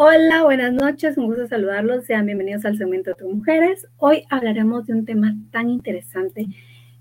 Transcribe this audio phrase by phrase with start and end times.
[0.00, 2.04] Hola, buenas noches, un gusto saludarlos.
[2.04, 3.84] Sean bienvenidos al segmento de Mujeres.
[3.96, 6.46] Hoy hablaremos de un tema tan interesante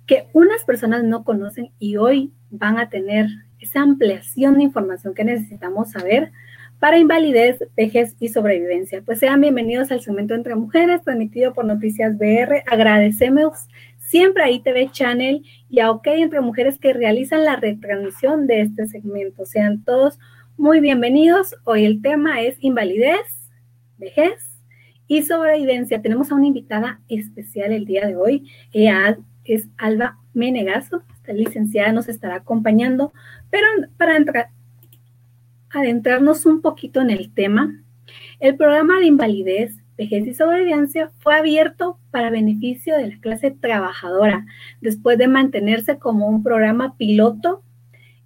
[0.08, 3.28] que unas personas no conocen y hoy van a tener
[3.60, 6.32] esa ampliación de información que necesitamos saber
[6.80, 9.04] para invalidez, vejez y sobrevivencia.
[9.04, 12.64] Pues sean bienvenidos al segmento Entre Mujeres, transmitido por Noticias BR.
[12.66, 13.68] Agradecemos
[14.00, 18.88] siempre a ITV Channel y a OK Entre Mujeres que realizan la retransmisión de este
[18.88, 19.46] segmento.
[19.46, 20.18] Sean todos
[20.58, 21.56] muy bienvenidos.
[21.66, 23.50] Hoy el tema es invalidez,
[23.98, 24.60] vejez
[25.08, 26.02] y sobrevivencia.
[26.02, 28.50] Tenemos a una invitada especial el día de hoy.
[28.74, 31.04] Ella es Alba Menegazo.
[31.14, 33.14] Esta licenciada nos estará acompañando,
[33.52, 33.68] pero
[33.98, 34.52] para
[35.70, 37.84] adentrarnos un poquito en el tema,
[38.40, 44.46] el programa de invalidez, vejez y sobrevivencia fue abierto para beneficio de la clase trabajadora,
[44.82, 47.64] después de mantenerse como un programa piloto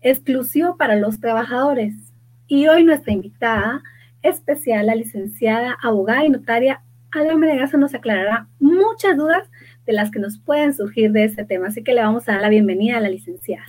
[0.02, 2.11] exclusivo para los trabajadores.
[2.54, 3.82] Y hoy nuestra invitada
[4.22, 9.48] especial, la licenciada, abogada y notaria Alba Menegazo, nos aclarará muchas dudas
[9.86, 11.68] de las que nos pueden surgir de este tema.
[11.68, 13.64] Así que le vamos a dar la bienvenida a la licenciada.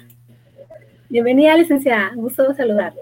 [1.09, 2.11] Bienvenida, licenciada.
[2.17, 3.01] Gusto saludarla.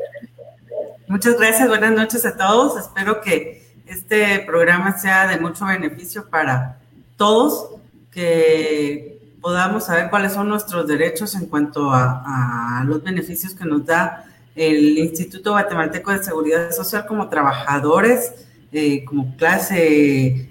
[1.09, 1.67] Muchas gracias.
[1.67, 2.79] Buenas noches a todos.
[2.79, 6.77] Espero que este programa sea de mucho beneficio para
[7.17, 7.71] todos,
[8.11, 14.27] que podamos saber cuáles son nuestros derechos en cuanto a los beneficios que nos da
[14.55, 20.51] el Instituto Guatemalteco de Seguridad Social como trabajadores, eh, como clase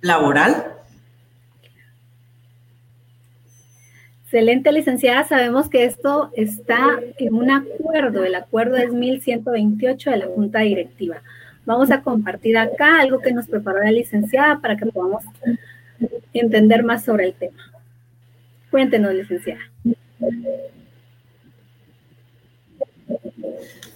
[0.00, 0.72] laboral.
[4.24, 5.24] Excelente, licenciada.
[5.24, 8.24] Sabemos que esto está en un acuerdo.
[8.24, 11.22] El acuerdo es 1128 de la Junta Directiva.
[11.64, 15.24] Vamos a compartir acá algo que nos preparó la licenciada para que podamos
[16.32, 17.72] entender más sobre el tema.
[18.70, 19.60] Cuéntenos, licenciada.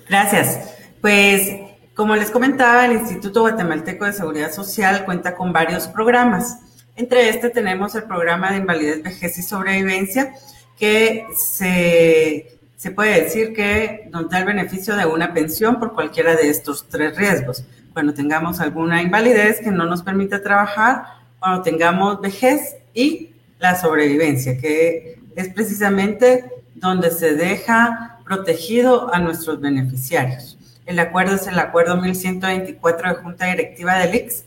[0.09, 0.75] Gracias.
[1.01, 1.51] Pues
[1.99, 6.59] como les comentaba, el Instituto Guatemalteco de Seguridad Social cuenta con varios programas.
[6.95, 10.33] Entre este tenemos el programa de invalidez, vejez y sobrevivencia,
[10.79, 12.57] que se,
[12.95, 17.17] puede decir que nos da el beneficio de una pensión por cualquiera de estos tres
[17.17, 17.65] riesgos.
[17.93, 21.03] Cuando tengamos alguna invalidez que no nos permita trabajar,
[21.41, 26.45] cuando tengamos vejez y la sobrevivencia, que es precisamente
[26.77, 30.59] donde se deja protegido a nuestros beneficiarios.
[30.87, 34.45] El acuerdo es el acuerdo 1124 de Junta Directiva del IX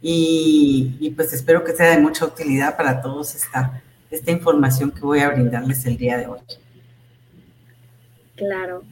[0.00, 5.20] y, pues espero que sea de mucha utilidad para todos esta, esta información que voy
[5.20, 6.40] a brindarles el día de hoy.
[8.36, 8.82] Claro.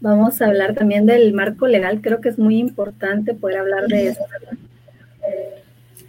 [0.00, 2.00] Vamos a hablar también del marco legal.
[2.02, 4.20] Creo que es muy importante poder hablar de eso.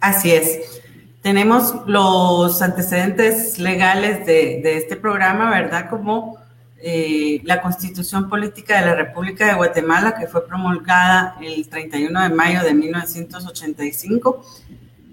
[0.00, 0.82] Así es.
[1.22, 5.88] Tenemos los antecedentes legales de, de este programa, ¿verdad?
[5.88, 6.41] Como
[6.84, 12.28] eh, la Constitución Política de la República de Guatemala, que fue promulgada el 31 de
[12.30, 14.44] mayo de 1985.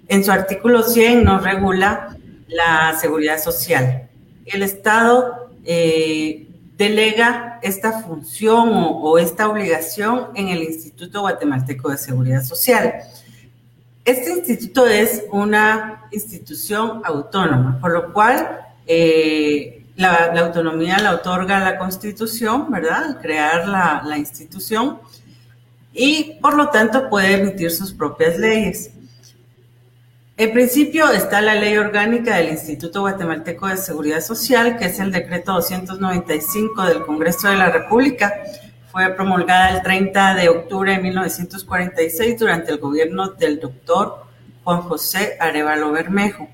[0.08, 2.16] En su artículo 100 nos regula
[2.48, 4.08] la seguridad social.
[4.46, 12.42] El Estado eh, delega esta función o, esta obligación en el Instituto Guatemalteco de Seguridad
[12.42, 12.94] Social.
[14.04, 18.58] Este instituto es una institución autónoma, por lo cual
[18.88, 23.04] eh, la, autonomía la otorga la Constitución, ¿verdad?
[23.04, 24.98] Al crear la, la institución
[25.92, 28.90] y por lo tanto puede emitir sus propias leyes.
[30.36, 35.12] En principio está la ley orgánica del Instituto Guatemalteco de Seguridad Social, que es el
[35.12, 38.32] decreto 295 del Congreso de la República.
[38.90, 44.24] Fue promulgada el 30 de octubre de 1946 durante el gobierno del doctor
[44.64, 46.48] Juan José Arevalo Bermejo.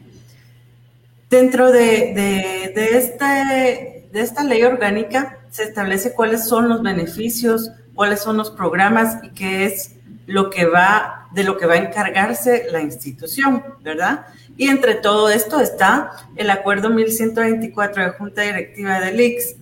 [1.28, 8.50] Dentro de, este, esta ley orgánica se establece cuáles son los beneficios, cuáles son los
[8.50, 13.65] programas y qué es lo que va, de lo que va a encargarse la institución,
[13.83, 14.27] ¿verdad?
[14.56, 19.56] Y entre todo esto está el acuerdo 1124 de Junta Directiva del IX,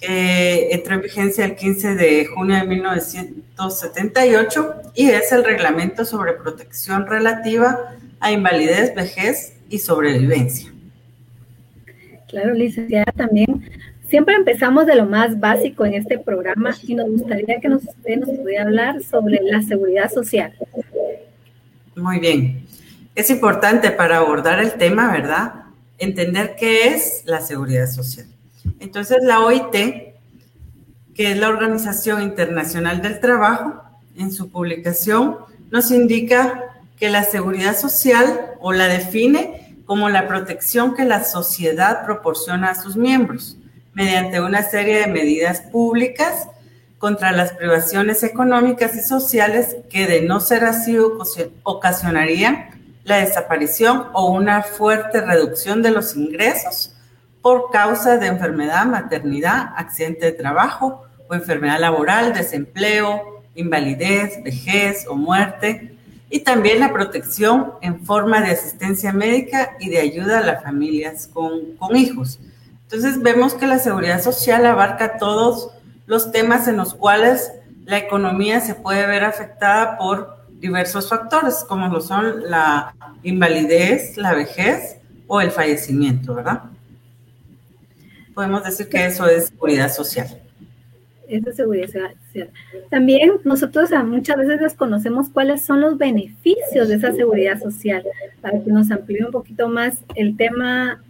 [0.00, 6.32] que entró en vigencia el 15 de junio de 1978 y es el reglamento sobre
[6.32, 10.73] protección relativa a invalidez, vejez y sobrevivencia.
[12.34, 13.62] Claro, licenciada, también
[14.08, 18.16] siempre empezamos de lo más básico en este programa y nos gustaría que nos, usted
[18.16, 20.52] nos pudiera hablar sobre la seguridad social.
[21.94, 22.66] Muy bien.
[23.14, 25.66] Es importante para abordar el tema, ¿verdad?
[25.98, 28.26] Entender qué es la seguridad social.
[28.80, 33.80] Entonces, la OIT, que es la Organización Internacional del Trabajo,
[34.16, 35.36] en su publicación
[35.70, 36.64] nos indica
[36.98, 42.74] que la seguridad social o la define como la protección que la sociedad proporciona a
[42.74, 43.56] sus miembros
[43.92, 46.48] mediante una serie de medidas públicas
[46.98, 50.96] contra las privaciones económicas y sociales que de no ser así
[51.62, 52.70] ocasionarían
[53.04, 56.94] la desaparición o una fuerte reducción de los ingresos
[57.42, 65.14] por causa de enfermedad, maternidad, accidente de trabajo o enfermedad laboral, desempleo, invalidez, vejez o
[65.14, 65.93] muerte,
[66.30, 71.28] y también la protección en forma de asistencia médica y de ayuda a las familias
[71.32, 72.40] con, con hijos.
[72.82, 75.70] Entonces vemos que la seguridad social abarca todos
[76.06, 77.52] los temas en los cuales
[77.84, 84.32] la economía se puede ver afectada por diversos factores, como lo son la invalidez, la
[84.32, 84.96] vejez
[85.26, 86.62] o el fallecimiento, ¿verdad?
[88.34, 90.43] Podemos decir que eso es seguridad social.
[91.28, 91.88] Eso es seguridad
[92.26, 92.50] social.
[92.90, 98.04] También nosotros muchas veces desconocemos cuáles son los beneficios de esa seguridad social.
[98.40, 101.02] Para que nos amplíe un poquito más el tema,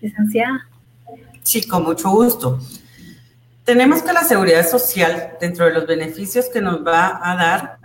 [0.00, 0.68] licenciada.
[1.42, 2.60] Sí, con mucho gusto.
[3.64, 7.78] Tenemos que la seguridad social, dentro de los beneficios que nos va a dar,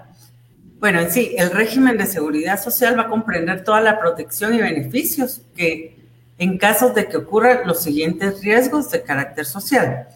[0.80, 4.60] bueno, en sí, el régimen de seguridad social va a comprender toda la protección y
[4.60, 5.98] beneficios que
[6.40, 10.08] en caso de que ocurran los siguientes riesgos de carácter social.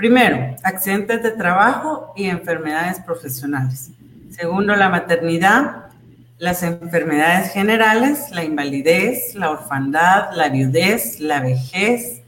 [0.00, 3.90] Primero, accidentes de trabajo y enfermedades profesionales.
[4.30, 5.90] Segundo, la maternidad,
[6.38, 12.22] las enfermedades generales, la invalidez, la orfandad, la viudez, la vejez,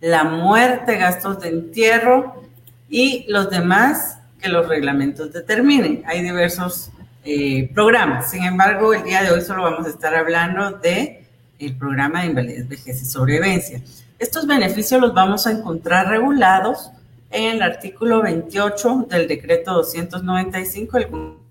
[0.00, 2.44] la muerte, gastos de entierro
[2.88, 6.04] y los demás que los reglamentos determinen.
[6.06, 6.92] Hay diversos
[7.24, 8.30] eh, programas.
[8.30, 11.24] Sin embargo, el día de hoy solo vamos a estar hablando de
[11.58, 13.82] el programa de invalidez, vejez y sobrevivencia.
[14.20, 16.92] Estos beneficios los vamos a encontrar regulados
[17.30, 21.08] en el artículo 28 del decreto 295 del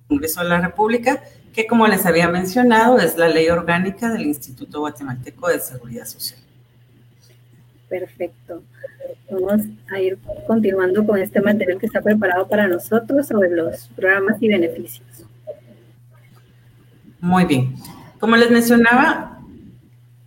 [0.08, 1.24] Congreso de la República,
[1.54, 6.40] que como les había mencionado es la ley orgánica del Instituto Guatemalteco de Seguridad Social.
[7.88, 8.62] Perfecto.
[9.32, 9.62] Vamos
[9.92, 10.18] a ir
[10.48, 15.08] continuando con este material que está preparado para nosotros sobre los programas y beneficios.
[17.20, 17.76] Muy bien.
[18.20, 19.40] Como les mencionaba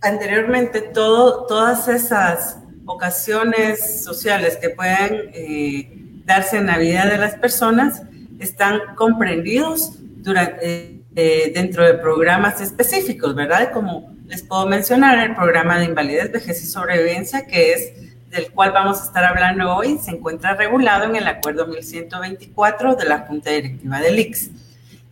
[0.01, 5.89] anteriormente, todo, todas esas ocasiones sociales que pueden eh,
[6.25, 8.01] darse en la vida de las personas
[8.39, 13.71] están comprendidos durante, eh, dentro de programas específicos, ¿verdad?
[13.71, 17.93] Como les puedo mencionar el programa de invalidez, vejez y sobrevivencia, que es
[18.29, 23.05] del cual vamos a estar hablando hoy, se encuentra regulado en el Acuerdo 1124 de
[23.05, 24.49] la Junta Directiva del IX.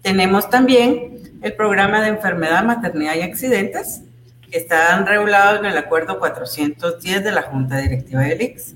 [0.02, 4.02] Tenemos también el programa de enfermedad, maternidad y accidentes,
[4.52, 8.76] que están regulados en el Acuerdo 410 de la Junta Directiva del IX.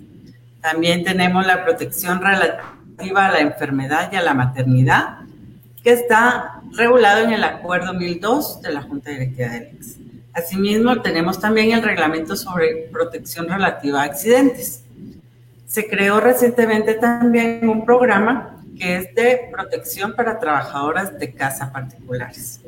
[0.62, 5.20] También tenemos la protección relativa a la enfermedad y a la maternidad,
[5.84, 9.98] que está regulado en el Acuerdo 1002 de la Junta Directiva del IX.
[10.34, 14.84] Asimismo, tenemos también el reglamento sobre protección relativa a accidentes.
[15.68, 22.62] Se creó recientemente también un programa que es de protección para trabajadoras de casa particulares.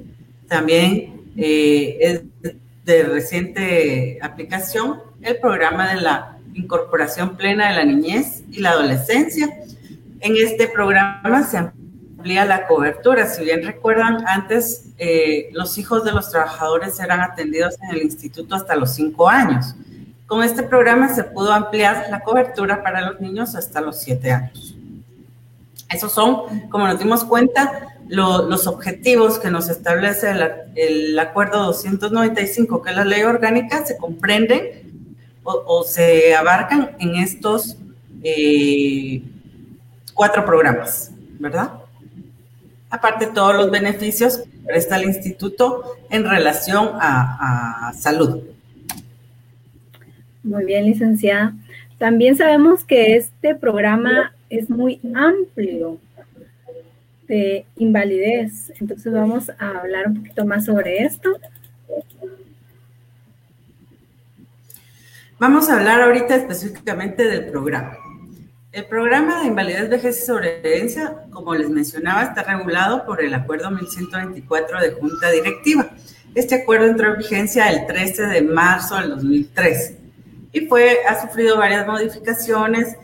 [0.47, 2.21] También eh, es
[2.87, 9.59] de reciente aplicación el programa de la incorporación plena de la niñez y la adolescencia.
[10.21, 11.69] En este programa se
[12.23, 13.27] la cobertura.
[13.27, 18.55] Si bien recuerdan, antes eh, los hijos de los trabajadores eran atendidos en el instituto
[18.55, 19.75] hasta los cinco años.
[20.25, 24.75] Con este programa se pudo ampliar la cobertura para los niños hasta los siete años.
[25.89, 30.31] Esos son, como nos dimos cuenta, los objetivos que nos establece
[30.75, 37.77] el, Acuerdo 295, que es la ley orgánica, se comprenden o, se abarcan en estos
[38.23, 39.21] eh,
[40.13, 41.71] cuatro programas, ¿verdad?
[42.89, 48.43] aparte todos los beneficios que presta el instituto en relación a, salud.
[50.43, 51.53] Muy bien, licenciada.
[51.97, 55.97] También sabemos que este programa es muy amplio
[57.27, 58.71] de invalidez.
[58.79, 61.39] Entonces vamos a hablar un poquito más sobre esto.
[65.39, 67.97] Vamos a hablar ahorita específicamente del programa.
[68.71, 73.71] El programa de invalidez, vejez y sobrevivencia, como les mencionaba, está regulado por el Acuerdo
[73.71, 75.89] 1124 de Junta Directiva.
[76.35, 79.97] Este acuerdo entró en vigencia el 13 de marzo del 2013
[80.51, 82.95] y fue, ha sufrido varias modificaciones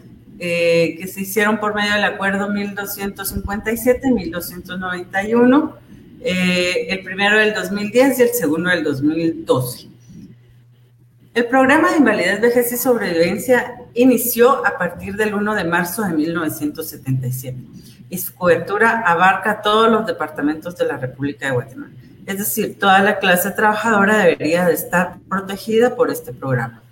[0.46, 5.78] eh, que se hicieron por medio del Acuerdo 1257 1291,
[6.20, 9.88] eh, el primero del 2010 y el segundo del 2012.
[11.34, 16.14] El programa de invalidez, vejez y sobrevivencia inició a partir del 1 de marzo de
[16.14, 17.58] 1977
[18.10, 21.94] y su cobertura abarca todos los departamentos de la República de Guatemala.
[22.26, 26.84] Es decir, toda la clase trabajadora debería de estar protegida por este programa.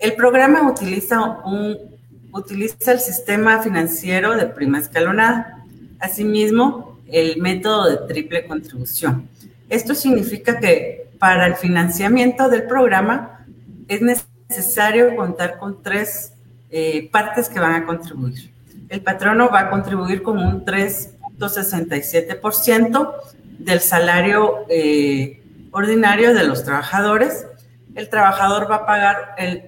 [0.00, 1.87] El programa utiliza un
[2.32, 5.64] utiliza el sistema financiero de prima escalonada.
[6.00, 9.28] Asimismo, el método de triple contribución.
[9.68, 13.44] Esto significa que para el financiamiento del programa
[13.88, 16.32] es necesario contar con tres
[16.70, 18.52] eh, partes que van a contribuir.
[18.88, 23.14] El patrono va a contribuir con un 3.67%
[23.58, 25.42] del salario eh,
[25.72, 27.46] ordinario de los trabajadores.
[27.94, 29.64] El trabajador va a pagar el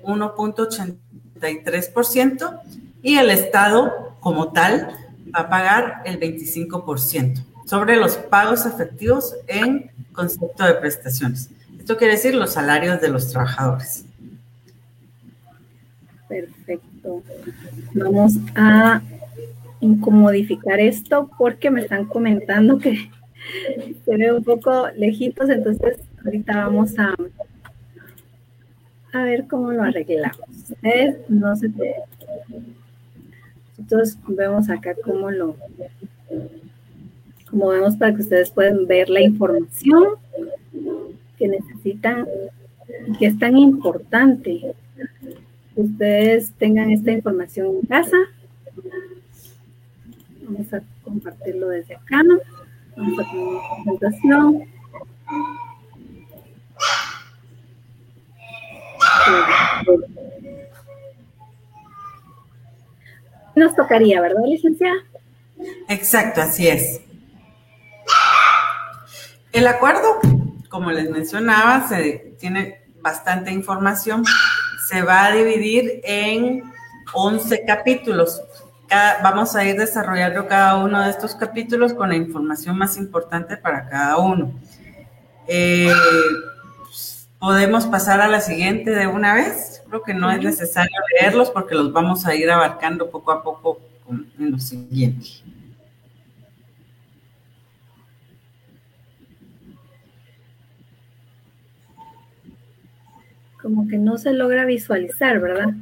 [1.40, 2.61] 1.83%
[3.02, 4.88] y el Estado como tal
[5.35, 11.50] va a pagar el 25% sobre los pagos efectivos en concepto de prestaciones.
[11.78, 14.04] Esto quiere decir los salarios de los trabajadores.
[16.28, 17.23] Perfecto.
[17.94, 19.02] Vamos a
[19.80, 23.11] incomodificar esto porque me están comentando que
[24.04, 27.14] se ve un poco lejitos, entonces ahorita vamos a,
[29.12, 30.50] a ver cómo lo arreglamos.
[31.28, 31.94] No se te...
[33.78, 35.56] Entonces vemos acá cómo lo,
[37.50, 40.04] como vemos para que ustedes puedan ver la información
[41.38, 42.26] que necesitan
[43.08, 44.74] y que es tan importante
[45.74, 48.16] ustedes tengan esta información en casa.
[50.42, 52.22] Vamos a compartirlo desde acá.
[52.96, 54.64] Vamos a poner una presentación.
[63.61, 64.97] Nos tocaría, ¿verdad, licenciada?
[65.87, 67.02] Exacto, así es.
[69.52, 70.19] El acuerdo,
[70.71, 74.25] como les mencionaba, se tiene bastante información.
[74.88, 76.73] Se va a dividir en
[77.12, 78.40] 11 capítulos.
[79.23, 83.90] vamos a ir desarrollando cada uno de estos capítulos con la información más importante para
[83.90, 84.55] cada uno.
[85.47, 85.93] Eh,
[87.40, 89.82] Podemos pasar a la siguiente de una vez.
[89.88, 93.80] Creo que no es necesario leerlos porque los vamos a ir abarcando poco a poco
[94.38, 95.42] en los siguientes.
[103.62, 105.75] como que no se logra visualizar, ¿verdad?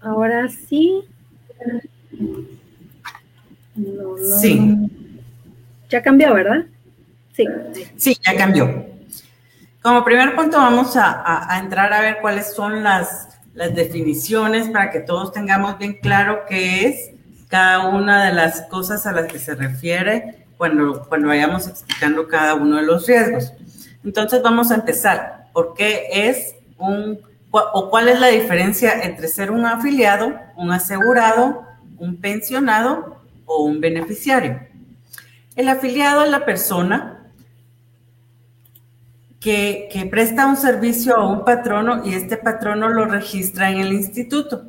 [0.00, 1.04] Ahora sí.
[4.40, 4.76] sí.
[5.88, 6.66] Ya cambió, ¿verdad?
[7.32, 7.46] Sí.
[7.96, 8.91] Sí, ya cambió.
[9.82, 15.00] Como primer punto vamos a, entrar a ver cuáles son las, las definiciones para que
[15.00, 17.10] todos tengamos bien claro qué es
[17.48, 22.54] cada una de las cosas a las que se refiere cuando, cuando vayamos explicando cada
[22.54, 23.52] uno de los riesgos.
[24.04, 27.18] Entonces vamos a empezar por qué es un,
[27.50, 31.64] o cuál es la diferencia entre ser un afiliado, un asegurado,
[31.98, 34.60] un pensionado o un beneficiario.
[35.56, 37.21] El afiliado es la persona
[39.42, 44.64] que, presta un servicio a un patrono y este patrono lo registra en el instituto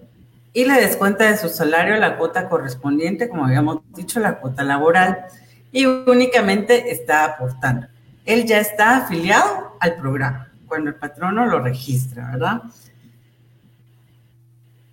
[0.52, 5.26] y le descuenta de su salario la cuota correspondiente, como habíamos dicho, la cuota laboral,
[5.72, 7.88] y únicamente está aportando.
[8.26, 12.62] Él ya está afiliado al programa cuando el patrono lo registra, ¿verdad?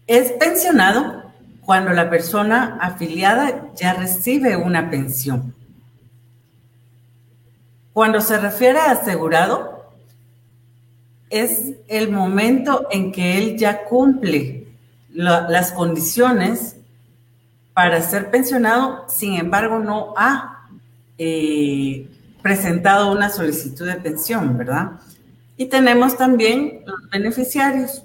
[0.07, 1.31] Es pensionado
[1.65, 5.55] cuando la persona afiliada ya recibe una pensión.
[7.93, 9.70] Cuando se refiere a asegurado,
[11.31, 14.67] es el momento en que él ya cumple
[15.13, 16.77] las condiciones
[17.73, 20.69] para ser pensionado, sin embargo no ha
[21.19, 22.09] eh,
[22.43, 24.93] presentado una solicitud de pensión, ¿verdad?
[25.57, 28.03] Y tenemos también los beneficiarios,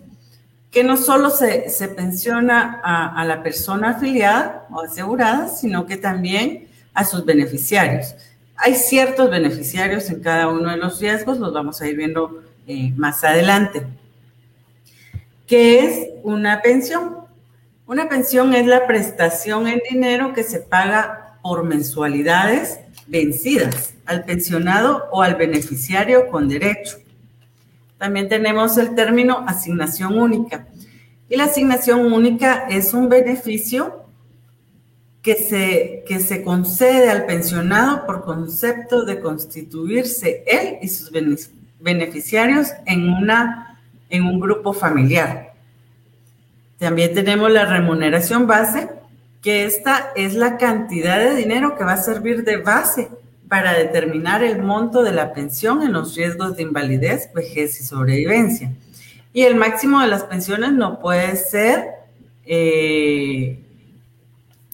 [0.71, 5.97] que no solo se, se pensiona a, a, la persona afiliada o asegurada, sino que
[5.97, 8.15] también a sus beneficiarios.
[8.57, 12.93] Hay ciertos beneficiarios en cada uno de los riesgos, los vamos a ir viendo eh,
[12.95, 13.85] más adelante.
[15.47, 17.17] ¿Qué es una pensión?
[17.87, 25.05] Una pensión es la prestación en dinero que se paga por mensualidades vencidas al pensionado
[25.11, 26.97] o al beneficiario con derecho.
[27.99, 30.67] También tenemos el término asignación única.
[31.29, 34.05] Y la asignación única es un beneficio
[35.21, 41.11] que se, que se concede al pensionado por concepto de constituirse él y sus
[41.79, 43.79] beneficiarios en, una,
[44.09, 45.53] en un grupo familiar.
[46.77, 48.89] También tenemos la remuneración base,
[49.41, 53.09] que esta es la cantidad de dinero que va a servir de base
[53.47, 58.73] para determinar el monto de la pensión en los riesgos de invalidez, vejez y sobrevivencia.
[59.33, 61.89] Y el máximo de las pensiones no puede ser,
[62.45, 63.59] eh,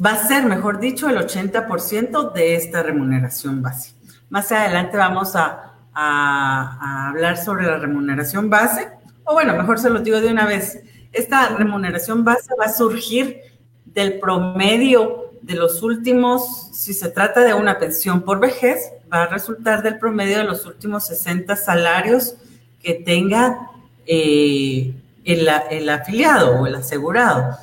[0.04, 3.94] va a ser, mejor dicho, el 80% de esta remuneración base.
[4.30, 8.90] Más adelante vamos a, a, hablar sobre la remuneración base,
[9.24, 10.82] o bueno, mejor se lo digo de una vez.
[11.12, 13.42] Esta remuneración base va a surgir
[13.86, 19.28] del promedio de los últimos, si se trata de una pensión por vejez, va a
[19.28, 22.36] resultar del promedio de los últimos 60 salarios
[22.82, 23.72] que tenga
[24.06, 24.94] eh,
[25.26, 27.58] el, el afiliado o el asegurado.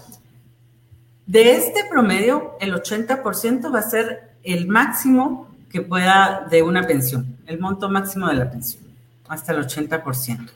[1.27, 7.39] De este promedio, el 80% va a ser el máximo que pueda de una pensión,
[7.47, 8.85] el monto máximo de la pensión,
[9.29, 10.51] hasta el 80%.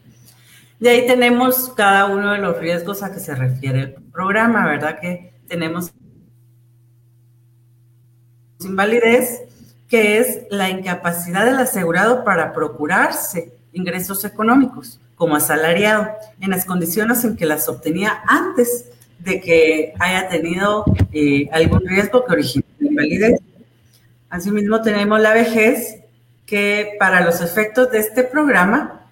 [0.80, 4.98] De ahí tenemos cada uno de los riesgos a que se refiere el programa, ¿verdad?
[5.00, 5.92] Que tenemos
[8.60, 9.42] invalidez,
[9.88, 16.08] que es la incapacidad del asegurado para procurarse ingresos económicos como asalariado
[16.40, 18.86] en las condiciones en que las obtenía antes
[19.20, 23.40] de que haya tenido eh, algún riesgo que origine invalidez.
[24.32, 25.98] Asimismo, tenemos la vejez,
[26.46, 29.10] que para los efectos de este programa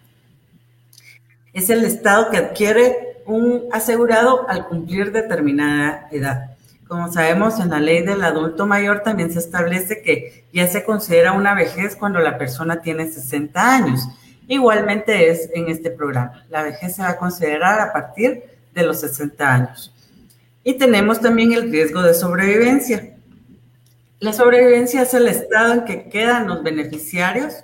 [1.53, 6.57] es el estado que adquiere un asegurado al cumplir determinada edad.
[6.89, 11.33] Como sabemos, en la ley del adulto mayor también se establece que ya se considera
[11.33, 14.09] una vejez cuando la persona tiene 60 años.
[14.49, 16.47] Igualmente es en este programa.
[16.49, 19.95] La vejez se va a considerar a partir de los 60 años.
[20.65, 23.20] Y tenemos también el riesgo de sobrevivencia.
[24.21, 27.55] La sobrevivencia es el estado en que quedan los beneficiarios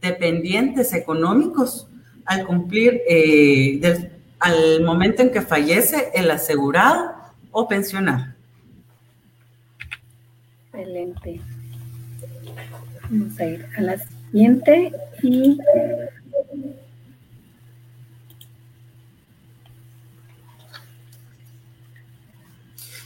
[0.00, 1.86] dependientes económicos
[2.24, 7.14] al cumplir, eh, al momento en que fallece el asegurado
[7.50, 8.24] o pensionado.
[10.72, 11.42] Excelente.
[13.10, 15.58] Vamos a ir a la siguiente y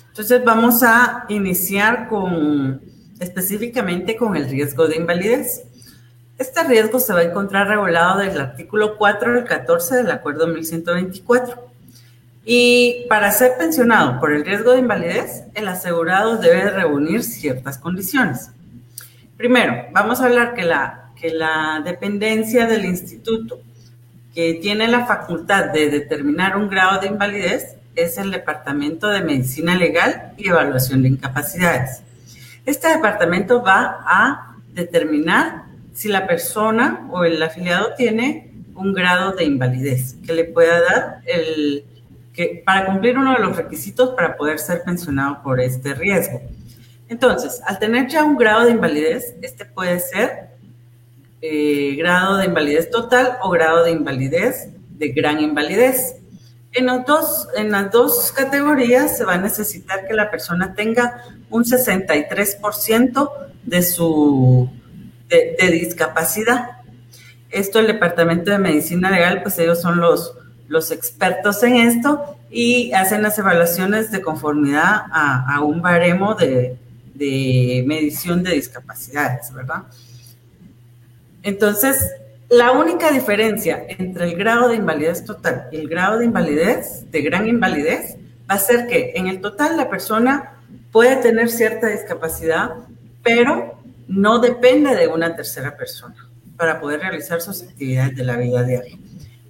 [0.08, 2.91] Entonces vamos a iniciar con
[3.22, 5.64] específicamente con el riesgo de invalidez.
[6.38, 11.70] Este riesgo se va a encontrar regulado del artículo 4 al 14 del Acuerdo 1124.
[12.44, 18.50] Y para ser pensionado por el riesgo de invalidez, el asegurado debe reunir ciertas condiciones.
[19.36, 23.60] Primero, vamos a hablar que la, que la dependencia del instituto
[24.34, 29.76] que tiene la facultad de determinar un grado de invalidez es el Departamento de Medicina
[29.76, 32.02] Legal y Evaluación de Incapacidades.
[32.64, 39.44] Este departamento va a determinar si la persona o el afiliado tiene un grado de
[39.44, 41.84] invalidez que le pueda dar el
[42.32, 46.40] que para cumplir uno de los requisitos para poder ser pensionado por este riesgo.
[47.08, 50.48] Entonces, al tener ya un grado de invalidez, este puede ser
[51.42, 56.21] eh, grado de invalidez total o grado de invalidez de gran invalidez.
[56.72, 61.64] En, dos, en las dos categorías se va a necesitar que la persona tenga un
[61.64, 63.30] 63%
[63.64, 64.70] de su
[65.28, 66.78] de, discapacidad.
[67.50, 70.34] Esto el Departamento de Medicina Legal, pues ellos son los,
[70.68, 76.76] los expertos en esto y hacen las evaluaciones de conformidad a, un baremo de,
[77.14, 79.84] de medición de discapacidades, ¿verdad?
[81.42, 81.98] Entonces,
[82.52, 87.22] la única diferencia entre el grado de invalidez total y el grado de invalidez, de
[87.22, 88.16] gran invalidez,
[88.48, 90.58] va a ser que en el total la persona
[90.90, 92.72] puede tener cierta discapacidad,
[93.22, 98.62] pero no depende de una tercera persona para poder realizar sus actividades de la vida
[98.64, 98.98] diaria.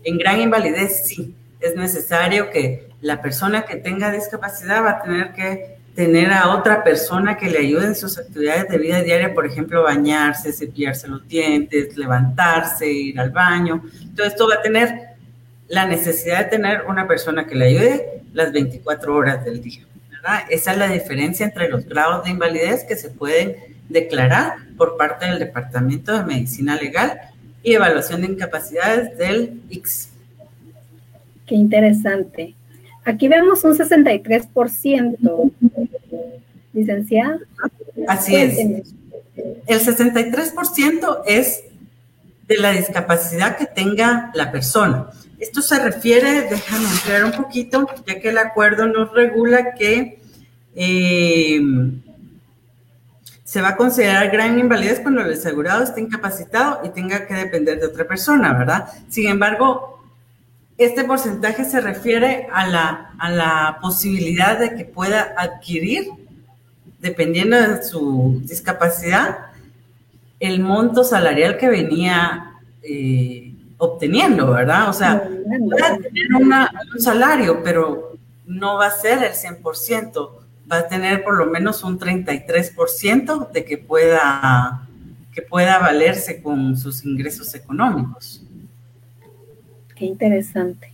[0.04, 5.32] En gran invalidez sí, es necesario que la persona que tenga discapacidad va a tener
[5.32, 9.46] que tener a otra persona que le ayude en sus actividades de vida diaria, por
[9.46, 13.82] ejemplo, bañarse, cepillarse los dientes, levantarse, ir al baño.
[14.16, 15.12] Todo esto va a tener
[15.68, 19.86] la necesidad de tener una persona que le ayude las 24 horas del día.
[20.48, 23.56] Esa es la diferencia entre los grados de invalidez que se pueden
[23.88, 27.20] declarar por parte del Departamento de Medicina Legal
[27.62, 30.08] y Evaluación de Incapacidades del IX.
[31.46, 32.54] Qué interesante.
[33.04, 35.52] Aquí vemos un 63%,
[36.72, 37.38] licenciada.
[38.06, 38.58] Así es.
[39.66, 41.64] El 63% es
[42.46, 45.08] de la discapacidad que tenga la persona.
[45.38, 50.20] Esto se refiere, déjame entrar un poquito, ya que el acuerdo nos regula que
[50.74, 51.60] eh,
[53.42, 57.80] se va a considerar gran invalidez cuando el asegurado esté incapacitado y tenga que depender
[57.80, 58.88] de otra persona, ¿verdad?
[59.08, 59.91] Sin embargo,
[60.78, 66.08] este porcentaje se refiere a la, a la posibilidad de que pueda adquirir,
[67.00, 69.38] dependiendo de su discapacidad,
[70.40, 74.88] el monto salarial que venía eh, obteniendo, ¿verdad?
[74.88, 80.30] O sea, puede tener un salario, pero no va a ser el 100%,
[80.70, 84.88] va a tener por lo menos un 33% de que pueda,
[85.32, 88.42] que pueda valerse con sus ingresos económicos
[90.06, 90.92] interesante.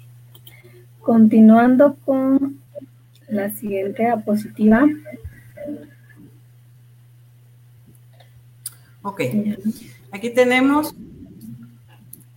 [1.01, 2.61] Continuando con
[3.29, 4.87] la siguiente diapositiva.
[9.03, 9.21] Ok,
[10.12, 10.94] aquí tenemos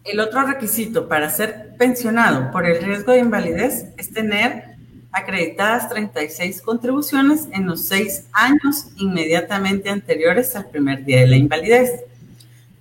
[0.04, 4.72] el otro requisito para ser pensionado por el riesgo de invalidez es tener
[5.12, 12.02] acreditadas 36 contribuciones en los seis años inmediatamente anteriores al primer día de la invalidez.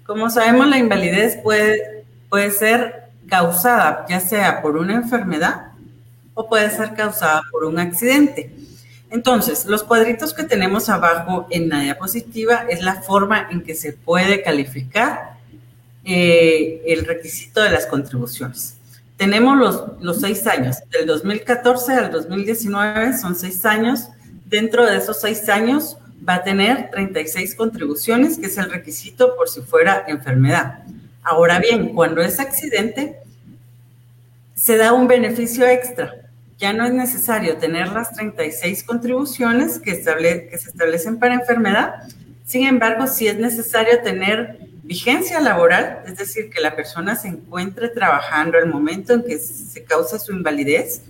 [0.06, 2.99] Como sabemos, la invalidez puede, puede ser
[3.30, 5.68] causada ya sea por una enfermedad
[6.34, 8.52] o puede ser causada por un accidente.
[9.10, 13.92] Entonces, los cuadritos que tenemos abajo en la diapositiva es la forma en que se
[13.92, 15.38] puede calificar
[16.04, 18.76] eh, el requisito de las contribuciones.
[19.16, 24.08] Tenemos los, los seis años, del 2014 al 2019 son seis años.
[24.46, 29.48] Dentro de esos seis años va a tener 36 contribuciones, que es el requisito por
[29.48, 30.84] si fuera enfermedad.
[31.22, 33.16] Ahora bien, cuando es accidente,
[34.54, 36.14] se da un beneficio extra.
[36.58, 41.94] Ya no es necesario tener las 36 contribuciones que, que se establecen para enfermedad.
[42.44, 47.88] Sin embargo, sí es necesario tener vigencia laboral, es decir, que la persona se encuentre
[47.88, 51.02] trabajando el momento en que se causa su invalidez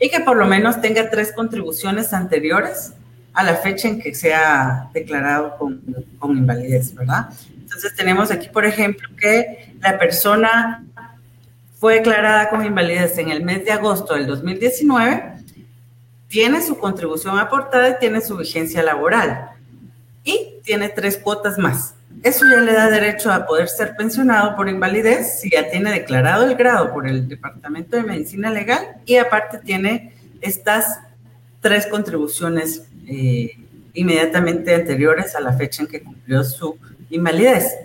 [0.00, 2.94] y que por lo menos tenga tres contribuciones anteriores
[3.34, 5.82] a la fecha en que sea declarado con,
[6.18, 7.28] con invalidez, ¿verdad?
[7.80, 10.84] Entonces tenemos aquí, por ejemplo, que la persona
[11.78, 15.36] fue declarada con invalidez en el mes de agosto del 2019,
[16.28, 19.52] tiene su contribución aportada y tiene su vigencia laboral
[20.24, 21.94] y tiene tres cuotas más.
[22.22, 26.44] Eso ya le da derecho a poder ser pensionado por invalidez si ya tiene declarado
[26.44, 30.12] el grado por el Departamento de Medicina Legal y aparte tiene
[30.42, 31.00] estas
[31.62, 33.56] tres contribuciones eh,
[33.94, 36.78] inmediatamente anteriores a la fecha en que cumplió su
[37.10, 37.76] invalidez.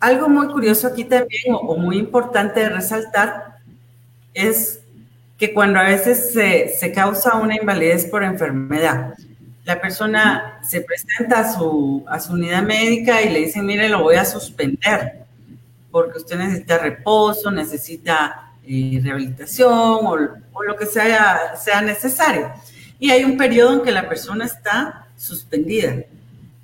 [0.00, 3.58] Algo muy curioso aquí también, o, muy importante de resaltar,
[4.34, 4.80] es
[5.36, 9.14] que cuando a veces se, causa una invalidez por enfermedad,
[9.64, 14.02] la persona se presenta a su, a su unidad médica y le dicen, mire, lo
[14.02, 15.18] voy a suspender
[15.90, 22.50] porque usted necesita reposo, necesita eh, rehabilitación o, lo que sea, sea necesario.
[22.98, 25.96] Y hay un periodo en que la persona está suspendida.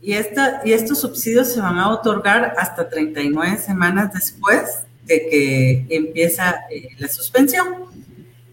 [0.05, 5.87] Y, esta, y estos subsidios se van a otorgar hasta 39 semanas después de que
[5.89, 7.87] empieza eh, la suspensión.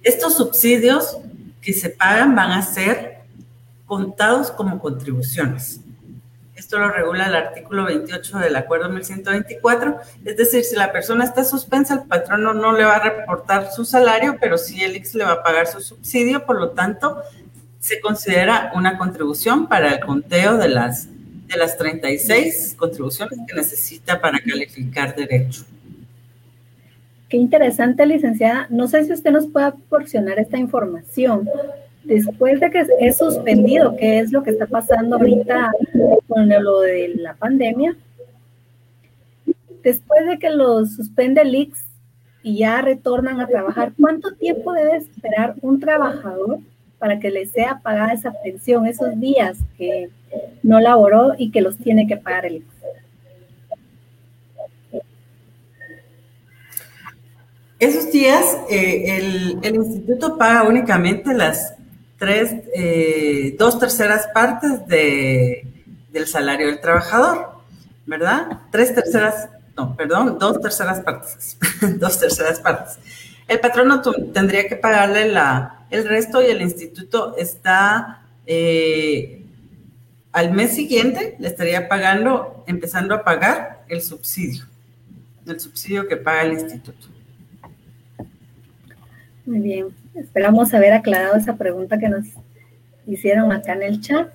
[0.02, 1.18] Estos subsidios
[1.62, 3.18] que se pagan van a ser
[3.86, 5.82] contados como contribuciones.
[6.56, 10.00] Esto lo regula el artículo 28 del Acuerdo 1124.
[10.24, 13.84] Es decir, si la persona está suspensa, el patrono no le va a reportar su
[13.84, 16.46] salario, pero sí el IX le va a pagar su subsidio.
[16.46, 17.22] Por lo tanto,
[17.82, 21.10] se considera una contribución para el conteo de las
[21.52, 25.66] de las 36 contribuciones que necesita para calificar derecho.
[27.30, 28.68] Qué interesante, licenciada.
[28.70, 31.48] No sé si usted nos puede proporcionar esta información.
[32.04, 35.72] Después de que es suspendido, ¿qué es lo que está pasando ahorita
[36.28, 37.96] con lo de la pandemia?
[39.84, 41.80] Después de que lo suspende el IX
[42.44, 46.60] y ya retornan a trabajar, ¿cuánto tiempo debe esperar un trabajador
[47.02, 50.12] para que le sea pagada esa pensión, esos días que
[50.62, 52.64] no laboró y que los tiene que pagar el
[57.80, 61.74] Esos días eh, el, instituto paga únicamente las
[62.20, 65.66] tres, eh, dos terceras partes de,
[66.12, 67.54] del salario del trabajador,
[68.06, 68.60] ¿verdad?
[68.72, 71.58] Tres terceras, no, perdón, dos terceras partes,
[71.98, 73.00] dos terceras partes.
[73.48, 79.46] El patrono tendría que pagarle la, el resto y el instituto está eh,
[80.32, 84.64] al mes siguiente, le estaría pagando, empezando a pagar el subsidio,
[85.46, 87.08] el subsidio que paga el instituto.
[89.46, 92.26] Muy bien, esperamos haber aclarado esa pregunta que nos
[93.06, 94.30] hicieron acá en el chat.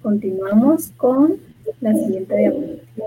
[0.00, 1.40] Continuamos con
[1.80, 3.06] la siguiente diapositiva.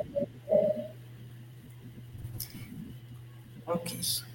[3.65, 4.28] Ok.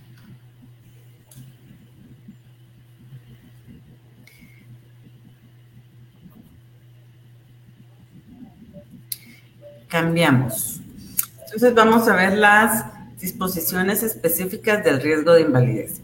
[9.94, 10.80] Cambiamos.
[11.44, 12.84] Entonces vamos a ver las
[13.20, 16.00] disposiciones específicas del riesgo de invalidez.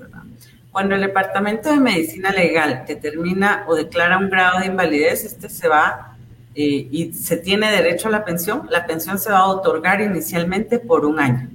[0.70, 5.66] Cuando el Departamento de Medicina Legal determina o declara un grado de invalidez, este se
[5.66, 6.16] va
[6.54, 8.68] eh, y se tiene derecho a la pensión.
[8.70, 11.50] La pensión se va a otorgar inicialmente por un año,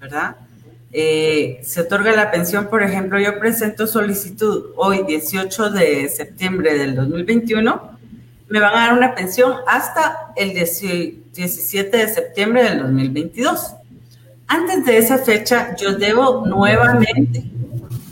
[0.00, 0.38] ¿verdad?
[0.90, 6.96] Eh, se otorga la pensión, por ejemplo, yo presento solicitud hoy, 18 de septiembre del
[6.96, 7.99] 2021,
[8.50, 13.74] me van a dar una pensión hasta el 17 de septiembre del 2022.
[14.48, 17.44] Antes de esa fecha, yo debo nuevamente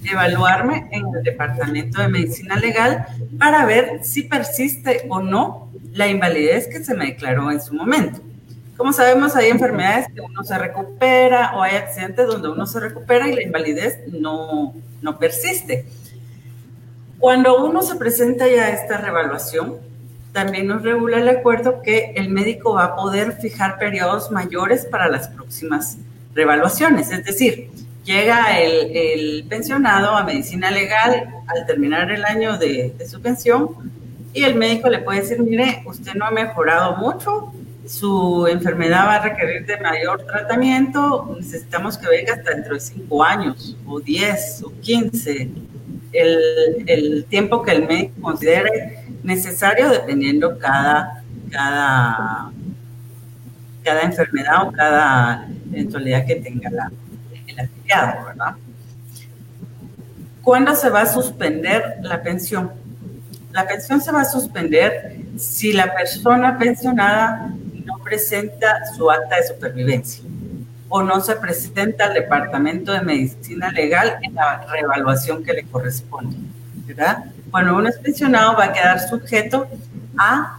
[0.09, 3.05] evaluarme en el Departamento de Medicina Legal
[3.37, 8.21] para ver si persiste o no la invalidez que se me declaró en su momento.
[8.77, 13.27] Como sabemos, hay enfermedades que uno se recupera o hay accidentes donde uno se recupera
[13.27, 14.73] y la invalidez no,
[15.03, 15.85] no persiste.
[17.19, 19.88] Cuando uno se presenta ya a esta revaluación,
[20.39, 25.09] también nos regula el acuerdo que el médico va a poder fijar periodos mayores para
[25.09, 25.99] las próximas
[26.33, 27.11] revaluaciones.
[27.11, 27.69] Es decir,
[28.05, 33.71] llega el, pensionado a medicina legal al terminar el año de, de, su pensión
[34.33, 37.53] y el médico le puede decir, mire, usted no ha mejorado mucho,
[37.85, 43.25] su enfermedad va a requerir de mayor tratamiento, necesitamos que venga hasta dentro de cinco
[43.25, 45.51] años o diez o quince,
[46.13, 52.51] el, el tiempo que el médico considere necesario dependiendo cada, cada,
[53.83, 56.91] cada enfermedad o cada eventualidad que tenga la,
[58.27, 58.55] ¿verdad?
[60.43, 62.73] ¿Cuándo se va a suspender la pensión?
[63.53, 67.53] La pensión se va a suspender si la persona pensionada
[67.85, 70.25] no presenta su acta de supervivencia
[70.89, 76.37] o no se presenta al Departamento de Medicina Legal en la reevaluación que le corresponde,
[76.87, 77.25] ¿verdad?
[77.53, 79.67] Uno es pensionado va a quedar sujeto
[80.17, 80.59] a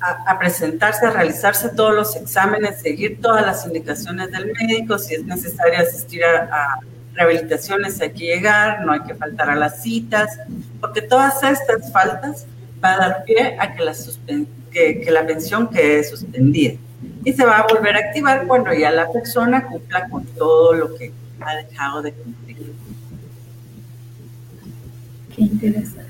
[0.00, 5.24] a, presentarse, a realizarse todos los exámenes, seguir todas las indicaciones del médico, si es
[5.24, 6.78] necesario asistir a,
[7.14, 10.38] rehabilitaciones hay que llegar, no hay que faltar a las citas,
[10.82, 12.46] porque todas estas faltas
[12.78, 13.94] van a dar pie a que la,
[14.70, 16.74] que, que la pensión quede suspendida.
[17.24, 20.94] Y se va a volver a activar cuando ya la persona cumpla con todo lo
[20.94, 22.72] que ha dejado de cumplir.
[25.34, 26.06] Qué interesante.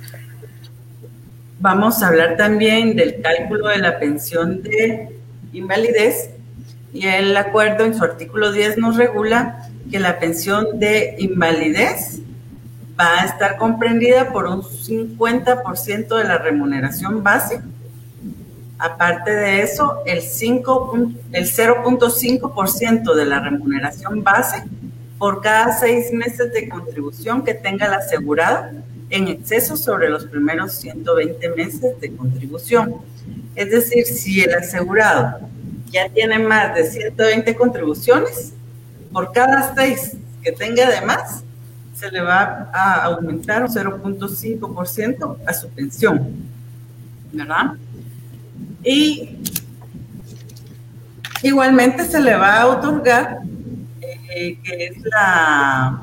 [1.59, 5.19] Vamos a hablar también del cálculo de la pensión de
[5.53, 6.31] invalidez
[6.93, 12.21] y el acuerdo en su artículo 10 nos regula que la pensión de invalidez
[12.99, 17.61] va a estar comprendida por un 50% de la remuneración base.
[18.79, 24.65] Aparte de eso, el, el 0.5% de la remuneración base
[25.19, 28.67] por cada seis meses de contribución que tenga el asegurado
[29.09, 32.97] en exceso sobre los primeros 120 meses de contribución.
[33.55, 35.39] Es decir, si el asegurado
[35.91, 38.53] ya tiene más de 120 contribuciones,
[39.13, 41.43] por cada seis que tenga de más,
[41.95, 46.35] se le va a aumentar un 0.5% a su pensión.
[47.33, 47.77] ¿Verdad?
[48.87, 49.37] Y
[51.43, 53.41] igualmente se le va a otorgar,
[54.31, 56.03] eh, que es la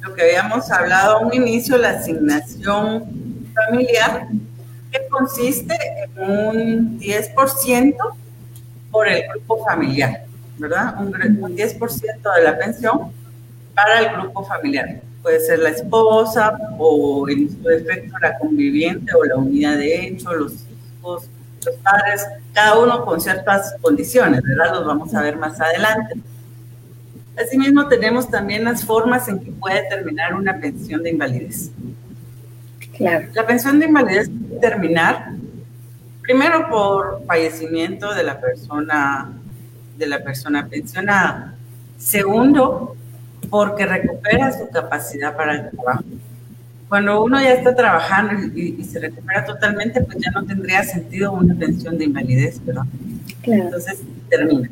[0.00, 3.04] lo que habíamos hablado a un inicio, la asignación
[3.54, 4.28] familiar,
[4.90, 5.76] que consiste
[6.16, 7.94] en un 10%
[8.90, 10.24] por el grupo familiar,
[10.58, 10.94] ¿verdad?
[11.00, 13.12] Un, 10% de la pensión
[13.74, 15.00] para el grupo familiar.
[15.22, 20.32] Puede ser la esposa o en su defecto la conviviente o la unidad de hecho,
[20.32, 20.52] los
[20.98, 21.28] hijos,
[21.76, 24.74] padres, cada uno con ciertas condiciones, ¿verdad?
[24.74, 26.14] Los vamos a ver más adelante.
[27.36, 31.70] Asimismo, tenemos también las formas en que puede terminar una pensión de invalidez.
[32.96, 33.28] Claro.
[33.32, 35.30] La pensión de invalidez puede terminar
[36.22, 39.32] primero por fallecimiento de la persona
[39.96, 41.54] de la persona pensionada.
[41.98, 42.96] Segundo,
[43.50, 46.04] porque recupera su capacidad para el trabajo.
[46.88, 51.54] Cuando uno ya está trabajando y, se recupera totalmente, pues ya no tendría sentido una
[51.54, 52.84] pensión de invalidez, ¿verdad?
[53.42, 53.64] Claro.
[53.64, 54.68] Entonces termina.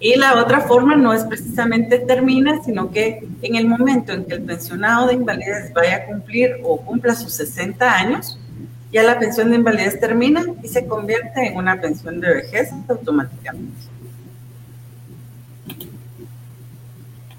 [0.00, 4.34] Y la otra forma no es precisamente termina, sino que en el momento en que
[4.34, 8.36] el pensionado de invalidez vaya a cumplir o cumpla sus 60 años,
[8.92, 13.92] ya la pensión de invalidez termina y se convierte en una pensión de vejez automáticamente.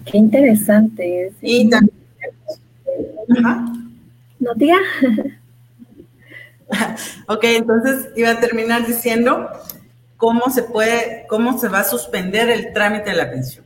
[0.06, 1.34] Qué interesante es.
[1.42, 2.03] Y también...
[4.40, 4.78] No, diga.
[7.28, 9.50] ok, entonces iba a terminar diciendo
[10.18, 13.66] cómo se puede, cómo se va a suspender el trámite de la pensión.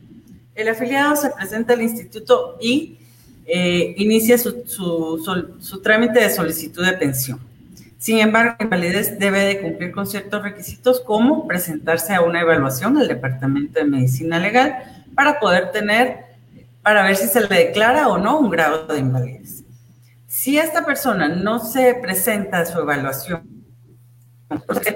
[0.54, 2.98] El afiliado se presenta al instituto y
[3.46, 7.40] eh, inicia su, su, trámite de solicitud de pensión.
[7.96, 12.94] Sin embargo, la invalidez debe de cumplir con ciertos requisitos como presentarse a una evaluación
[12.94, 16.26] del Departamento de Medicina Legal para poder tener,
[16.82, 19.64] para ver si se le declara o no un grado de invalidez.
[20.26, 23.58] Si esta persona no se presenta a su evaluación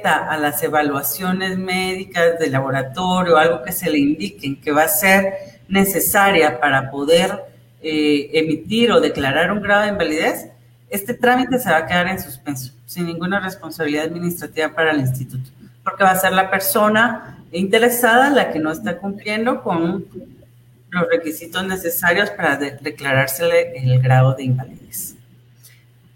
[0.04, 5.34] a las evaluaciones médicas de laboratorio, algo que se le indiquen que va a ser
[5.68, 7.38] necesaria para poder
[7.82, 10.48] eh, emitir o declarar un grado de invalidez,
[10.88, 15.50] este trámite se va a quedar en suspenso, sin ninguna responsabilidad administrativa para el instituto,
[15.82, 20.06] porque va a ser la persona interesada la que no está cumpliendo con
[20.92, 25.16] los requisitos necesarios para declarársele el grado de invalidez.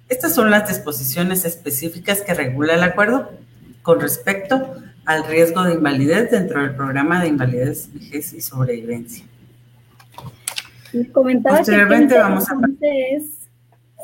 [0.09, 3.31] Estas son las disposiciones específicas que regula el acuerdo
[3.83, 9.25] con respecto al riesgo de invalidez dentro del programa de invalidez, vejez y sobrevivencia.
[11.13, 13.49] Comentaba Posteriormente vamos a es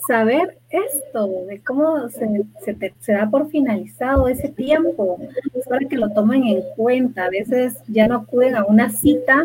[0.06, 2.26] saber esto, de cómo se,
[3.00, 5.20] se, da por finalizado ese tiempo,
[5.68, 7.26] para que lo tomen en cuenta.
[7.26, 9.44] A veces ya no acuden a una cita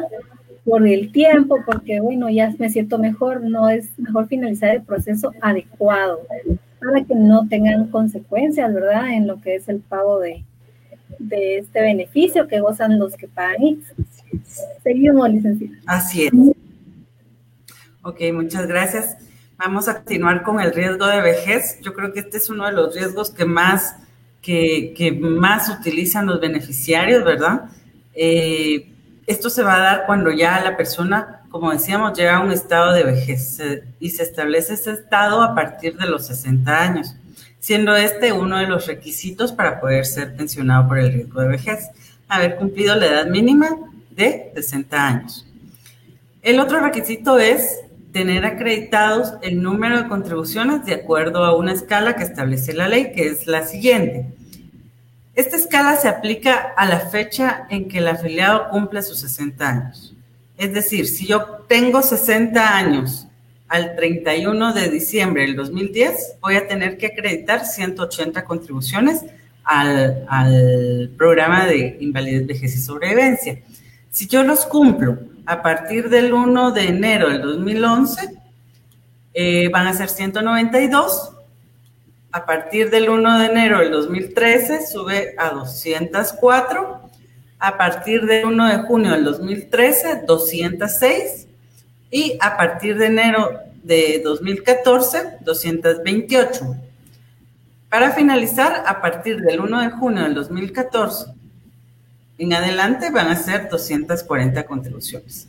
[0.67, 5.31] por el tiempo, porque bueno, ya me siento mejor, no es mejor finalizar el proceso
[5.41, 6.19] adecuado
[6.81, 9.13] para que no tengan consecuencias, ¿verdad?
[9.13, 10.43] En lo que es el pago de,
[11.19, 13.81] de este beneficio que gozan los que pagan
[14.83, 15.77] Seguimos, licenciada.
[15.85, 16.33] Así es.
[18.01, 19.15] Ok, muchas gracias.
[19.57, 21.79] Vamos a continuar con el riesgo de vejez.
[21.81, 23.95] Yo creo que este es uno de los riesgos que más,
[24.41, 27.69] que, que más utilizan los beneficiarios, ¿verdad?
[28.13, 28.91] Eh,
[29.27, 32.93] esto se va a dar cuando ya la persona, como decíamos, llega a un estado
[32.93, 33.61] de vejez
[33.99, 37.13] y se establece ese estado a partir de los 60 años,
[37.59, 41.89] siendo este uno de los requisitos para poder ser pensionado por el riesgo de vejez,
[42.29, 43.69] haber cumplido la edad mínima
[44.11, 45.45] de 60 años.
[46.41, 47.81] El otro requisito es
[48.13, 53.11] tener acreditados el número de contribuciones de acuerdo a una escala que establece la ley,
[53.11, 54.36] que es la siguiente.
[55.37, 60.15] Esta escala se aplica a la fecha en que el afiliado cumple sus 60 años.
[60.57, 63.27] Es decir, si yo tengo 60 años
[63.67, 69.25] al 31 de diciembre del 2010, voy a tener que acreditar 180 contribuciones
[69.63, 73.59] al, programa de invalidez, vejez y sobrevivencia.
[74.09, 78.39] Si yo los cumplo a partir del 1 de enero del 2011,
[79.35, 81.36] eh, van a ser 192
[82.31, 87.01] a partir del 1 de enero del 2013 sube a 204.
[87.59, 91.47] A partir del 1 de junio del 2013, 206.
[92.11, 96.75] Y a partir de enero de 2014, 228.
[97.89, 101.37] Para finalizar, a partir del 1 de junio del 2014
[102.37, 105.47] en adelante van a ser 240 contribuciones.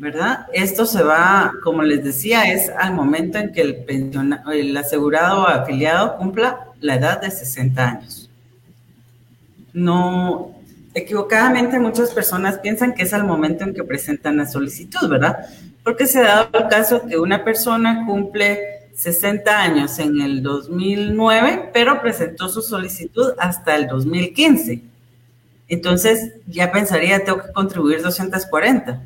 [0.00, 0.46] ¿Verdad?
[0.54, 6.16] Esto se va, como les decía, es al momento en que el, asegurado o afiliado
[6.16, 8.30] cumpla la edad de 60 años.
[9.74, 10.52] No,
[10.94, 15.46] equivocadamente muchas personas piensan que es al momento en que presentan la solicitud, ¿verdad?
[15.84, 21.72] Porque se ha dado el caso que una persona cumple 60 años en el 2009,
[21.74, 24.82] pero presentó su solicitud hasta el 2015.
[25.68, 29.02] Entonces ya pensaría, tengo que contribuir 240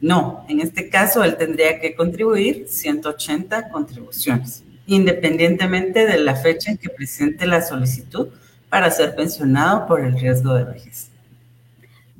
[0.00, 6.78] no, en este caso él tendría que contribuir 180 contribuciones, independientemente de la fecha en
[6.78, 8.28] que presente la solicitud
[8.68, 11.10] para ser pensionado por el riesgo de vejez.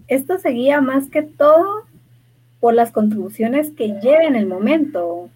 [0.08, 1.84] Esto seguía más que todo
[2.60, 5.28] por las contribuciones que lleve en el momento.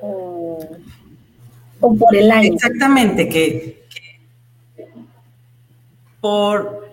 [0.00, 0.68] O,
[1.80, 2.54] por el año.
[2.54, 3.82] Exactamente, que
[6.20, 6.90] por...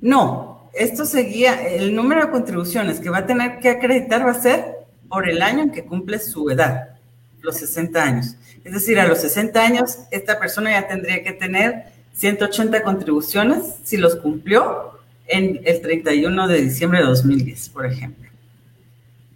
[0.00, 4.40] No, esto seguía, el número de contribuciones que va a tener que acreditar va a
[4.40, 4.64] ser
[5.08, 6.96] por el año en que cumple su edad,
[7.40, 8.36] los 60 años.
[8.64, 13.96] Es decir, a los 60 años, esta persona ya tendría que tener 180 contribuciones si
[13.96, 18.30] los cumplió en el 31 de diciembre de 2010, por ejemplo.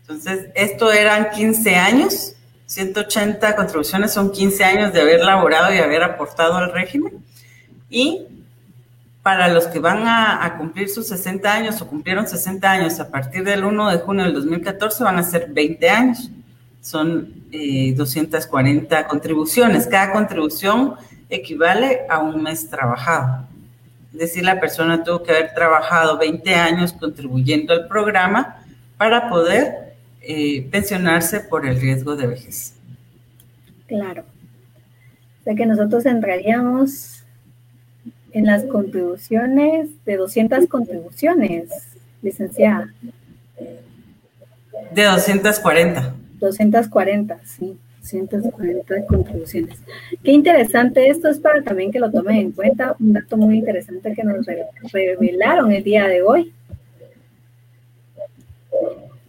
[0.03, 2.35] Entonces, esto eran 15 años,
[2.66, 7.25] 180 contribuciones son 15 años de haber laborado y haber aportado al régimen.
[7.90, 8.22] Y
[9.27, 13.43] para los que van a, cumplir sus 60 años o cumplieron 60 años a partir
[13.43, 16.31] del 1 de junio del 2014 van a ser 20 años.
[16.81, 19.89] Son 240 eh, contribuciones.
[19.89, 20.95] Cada contribución
[21.29, 23.49] equivale a un mes trabajado.
[24.12, 28.62] Es decir, la persona tuvo que haber trabajado 20 años contribuyendo al programa
[28.97, 32.74] para poder eh, pensionarse por el riesgo de vejez.
[33.89, 34.22] Claro.
[35.41, 37.16] O sea que nosotros entraríamos
[38.37, 41.70] en las contribuciones de 200 contribuciones,
[42.20, 42.93] licenciada.
[44.93, 46.14] De 240.
[46.39, 47.78] 240, sí.
[48.03, 49.78] 240 contribuciones.
[50.22, 54.12] Qué interesante esto es para también que lo tomen en cuenta, un dato muy interesante
[54.12, 54.45] que nos
[54.93, 56.53] revelaron el día de hoy.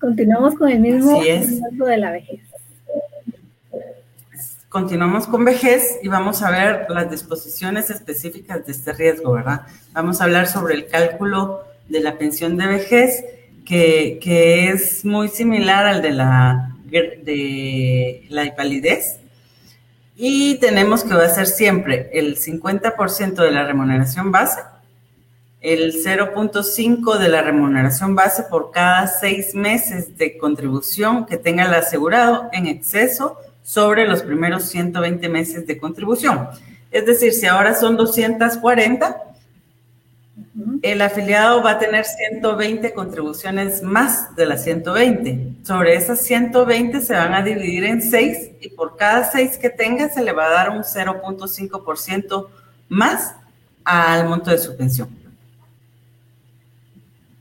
[0.02, 2.42] Continuamos con el mismo de la vejez.
[4.70, 9.62] Continuamos con vejez y vamos a ver las disposiciones específicas de este riesgo, ¿verdad?
[9.94, 13.24] Vamos a hablar sobre el cálculo de la pensión de vejez,
[13.66, 19.20] que, es muy similar al de la, de la invalidez.
[20.18, 24.60] Y tenemos que va a ser siempre el 50% de la remuneración base
[25.62, 31.74] el 0.5 de la remuneración base por cada seis meses de contribución que tenga el
[31.74, 33.38] asegurado en exceso
[33.68, 36.48] sobre los primeros 120 meses de contribución.
[36.90, 39.24] Es decir, si ahora son 240,
[40.82, 45.66] el afiliado va a tener 120 contribuciones más de las 120.
[45.66, 50.08] Sobre esas 120 se van a dividir en 6 y por cada 6 que tenga
[50.08, 52.48] se le va a dar un 0.5%
[52.88, 53.36] más
[53.84, 55.10] al monto de su pensión.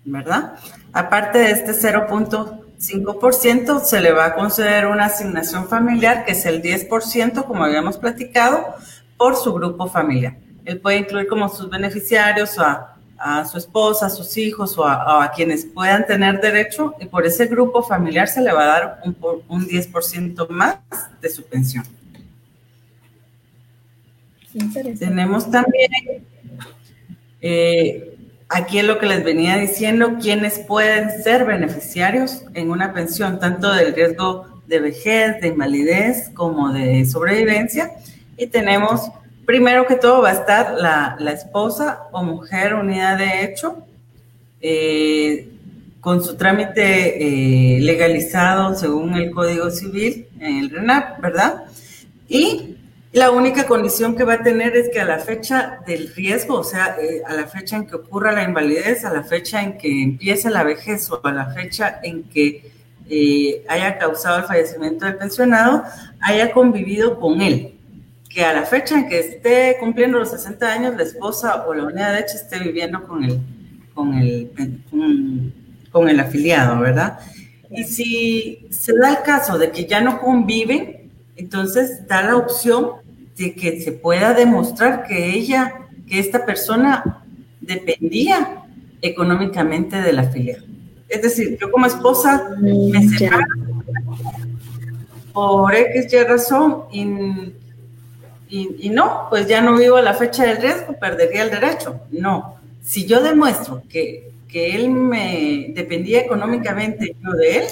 [0.05, 0.55] ¿Verdad?
[0.93, 6.63] Aparte de este 0.5%, se le va a conceder una asignación familiar, que es el
[6.63, 8.75] 10%, como habíamos platicado,
[9.17, 10.37] por su grupo familiar.
[10.65, 15.31] Él puede incluir como sus beneficiarios a, a su esposa, a sus hijos o a,
[15.35, 19.17] quienes puedan tener derecho y por ese grupo familiar se le va a dar un,
[19.49, 20.79] un 10% más
[21.21, 21.85] de su pensión.
[24.99, 25.91] Tenemos también
[27.41, 28.16] eh,
[28.49, 33.73] aquí es lo que les venía diciendo, quienes pueden ser beneficiarios en una pensión, tanto
[33.73, 37.93] del riesgo de vejez, de invalidez, como de sobrevivencia.
[38.37, 39.11] Y tenemos,
[39.45, 43.79] primero que todo, va a estar la, esposa o mujer unida de hecho,
[44.61, 45.49] eh,
[46.01, 51.65] con su trámite eh, legalizado según el Código Civil, el RENAP, ¿verdad?
[52.29, 52.76] Y
[53.17, 56.63] la única condición que va a tener es que a la fecha del riesgo, o
[56.63, 60.03] sea, eh, a la fecha en que ocurra la invalidez, a la fecha en que
[60.03, 62.71] empiece la vejez o a la fecha en que
[63.09, 65.83] eh, haya causado el fallecimiento del pensionado,
[66.21, 67.79] haya convivido con él.
[68.29, 71.85] Que a la fecha en que esté cumpliendo los 60 años, la esposa o la
[71.85, 73.41] unidad de hecho esté viviendo con el,
[73.95, 74.51] con el,
[75.91, 77.19] con el afiliado, ¿verdad?
[77.71, 83.06] Y si se da el caso de que ya no conviven, entonces da la opción
[83.37, 87.23] de que se pueda demostrar que ella, que esta persona
[87.61, 88.65] dependía
[89.03, 90.65] económicamente de la filial.
[91.09, 93.45] Es decir, yo como esposa me mm, separo
[95.33, 97.05] por X y razón y,
[98.49, 102.01] y, no, pues ya no vivo a la fecha del riesgo, perdería el derecho.
[102.11, 107.65] No, si yo demuestro que, que él me dependía económicamente yo de él,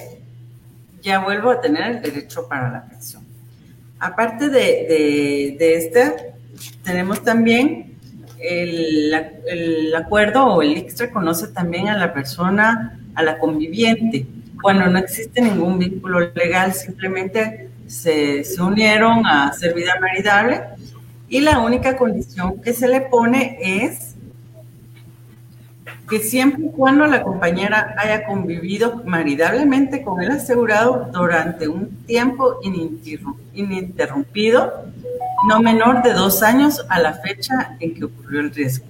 [1.00, 3.23] ya vuelvo a tener el derecho para la pensión.
[4.04, 6.34] Aparte de, este,
[6.82, 7.96] tenemos también
[8.38, 14.26] el, acuerdo o el IX reconoce también a la persona, a la conviviente.
[14.60, 20.60] Cuando no existe ningún vínculo legal, simplemente se, se unieron a hacer vida maridable
[21.30, 24.13] y la única condición que se le pone es
[26.08, 32.60] que siempre y cuando la compañera haya convivido maridablemente con el asegurado durante un tiempo
[33.54, 34.84] ininterrumpido,
[35.48, 38.86] no menor de dos años a la fecha en que ocurrió el riesgo.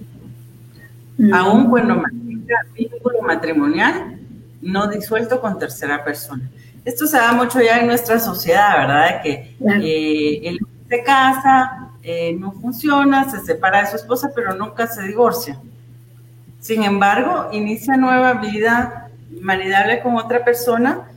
[1.17, 1.33] Mm.
[1.33, 4.19] Aún cuando mantenga vínculo matrimonial
[4.61, 6.49] no disuelto con tercera persona.
[6.83, 9.21] Esto se da mucho ya en nuestra sociedad, ¿verdad?
[9.23, 14.85] Que eh, él se casa, eh, no funciona, se separa de su esposa, pero nunca
[14.87, 15.59] se divorcia.
[16.65, 21.07] Sin embargo, inicia nueva vida maridable con otra persona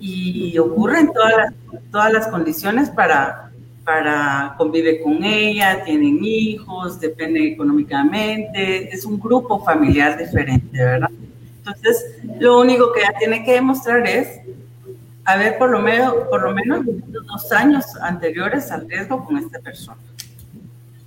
[0.00, 1.54] y, ocurren todas las,
[1.92, 3.52] todas las condiciones para,
[3.84, 11.10] para convive con ella, tienen hijos, depende económicamente, es un grupo familiar diferente, ¿verdad?
[11.58, 14.40] Entonces, lo único que ella tiene que demostrar es
[15.24, 20.00] haber por lo menos, por lo menos dos años anteriores al riesgo con esta persona,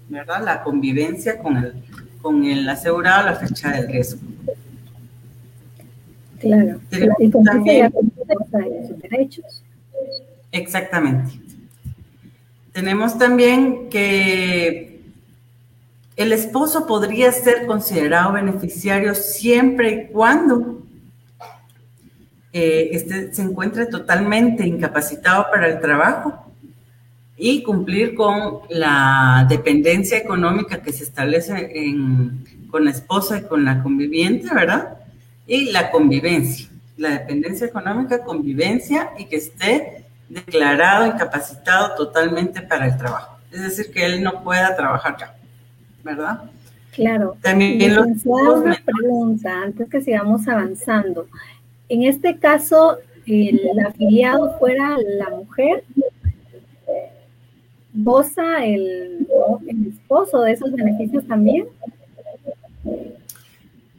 [0.07, 0.45] ¿verdad?
[0.45, 1.73] La convivencia con el,
[2.21, 4.21] con el asegurado la fecha del riesgo.
[6.39, 6.79] Claro,
[7.19, 7.91] y con también,
[8.87, 9.63] sus derechos.
[10.51, 11.39] Exactamente.
[12.71, 15.01] Tenemos también que
[16.15, 20.81] el esposo podría ser considerado beneficiario siempre y cuando
[22.53, 26.50] eh, este se encuentre totalmente incapacitado para el trabajo
[27.43, 31.71] y cumplir con la dependencia económica que se establece
[32.69, 34.99] con la esposa y con la conviviente, ¿verdad?
[35.47, 42.95] Y la convivencia, la dependencia económica, convivencia y que esté declarado incapacitado totalmente para el
[42.95, 43.39] trabajo.
[43.51, 45.35] Es decir, que él no pueda trabajar ya,
[46.03, 46.43] ¿verdad?
[46.91, 47.37] Claro.
[47.41, 51.25] También los una pregunta antes que sigamos avanzando.
[51.89, 55.83] En este caso, el afiliado fuera la mujer,
[57.93, 59.27] ¿Goza el,
[59.87, 61.67] esposo de esos beneficios también?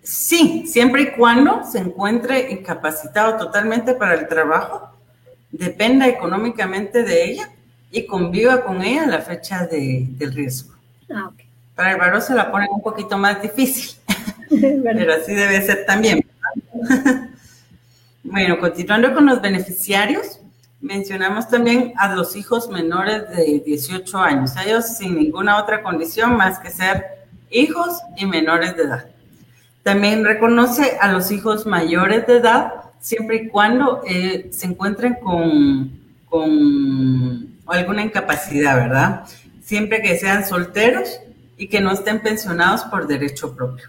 [0.03, 4.91] Sí, siempre y cuando se encuentre incapacitado totalmente para el trabajo,
[5.51, 7.51] dependa económicamente de ella
[7.91, 10.75] y conviva con ella a la fecha de, del riesgo.
[11.11, 11.31] Ah,
[11.75, 13.97] Para el varón se la pone un poquito más difícil.
[14.83, 16.25] Pero así debe ser también.
[18.23, 20.41] bueno, continuando con los beneficiarios,
[20.83, 26.59] mencionamos también a los hijos menores de 18 años, ellos sin ninguna otra condición más
[26.59, 27.05] que ser
[27.51, 29.07] hijos y menores de edad.
[29.85, 36.01] También reconoce a los hijos mayores de edad siempre y cuando eh, se encuentren con,
[36.29, 39.25] con alguna incapacidad, ¿verdad?
[39.63, 41.21] Siempre que sean solteros
[41.57, 43.89] y que no estén pensionados por derecho propio.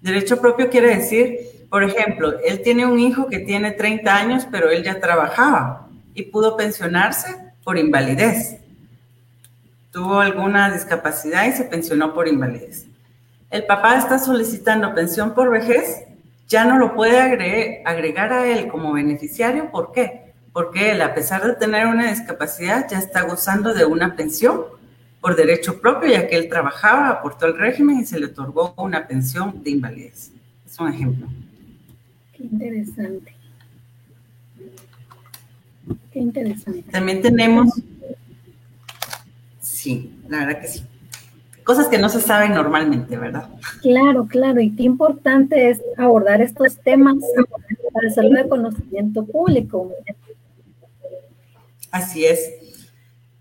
[0.00, 4.70] Derecho propio quiere decir, por ejemplo, él tiene un hijo que tiene 30 años, pero
[4.70, 7.28] él ya trabajaba y pudo pensionarse
[7.64, 8.58] por invalidez.
[9.90, 12.86] Tuvo alguna discapacidad y se pensionó por invalidez
[13.50, 16.02] el papá está solicitando pensión por vejez,
[16.48, 17.18] ya no lo puede
[17.84, 19.70] agregar, a él como beneficiario.
[19.70, 20.32] ¿Por qué?
[20.52, 24.64] Porque él, a pesar de tener una discapacidad, ya está gozando de una pensión
[25.20, 29.06] por derecho propio, ya que él trabajaba, aportó al régimen y se le otorgó una
[29.06, 30.30] pensión de invalidez.
[30.64, 31.26] Es un ejemplo.
[32.36, 33.34] Qué interesante.
[36.12, 36.82] Qué interesante.
[36.90, 37.68] También tenemos,
[39.60, 40.82] sí, la verdad que sí
[41.66, 43.48] cosas que no se saben normalmente, ¿verdad?
[43.82, 47.16] Claro, claro, y qué importante es abordar estos temas
[47.92, 49.92] para hacerlo de conocimiento público.
[51.90, 52.52] Así es.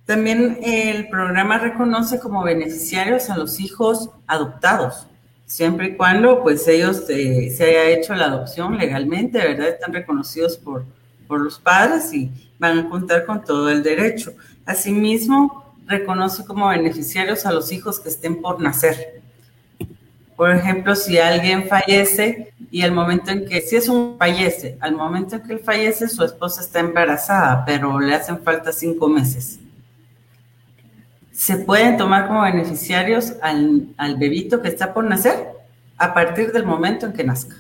[0.06, 5.08] También el programa reconoce como beneficiarios a los hijos adoptados,
[5.46, 9.70] siempre y cuando pues ellos eh, se haya hecho la adopción legalmente, ¿verdad?
[9.70, 10.86] Están reconocidos por,
[11.28, 14.34] por los padres y van a contar con todo el derecho.
[14.66, 19.22] Asimismo, reconoce como beneficiarios a los hijos que estén por nacer.
[20.36, 24.94] Por ejemplo, si alguien fallece y al momento en que, si es un fallece, al
[24.94, 29.60] momento en que él fallece, su esposa está embarazada, pero le hacen falta cinco meses.
[31.36, 35.48] Se pueden tomar como beneficiarios al, al bebito que está por nacer
[35.98, 37.58] a partir del momento en que nazca.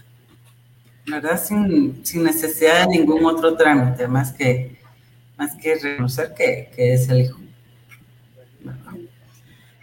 [1.05, 1.41] ¿Verdad?
[1.43, 4.78] Sin, sin necesidad de ningún otro trámite, más que,
[5.38, 7.39] más que reconocer que, que es el hijo.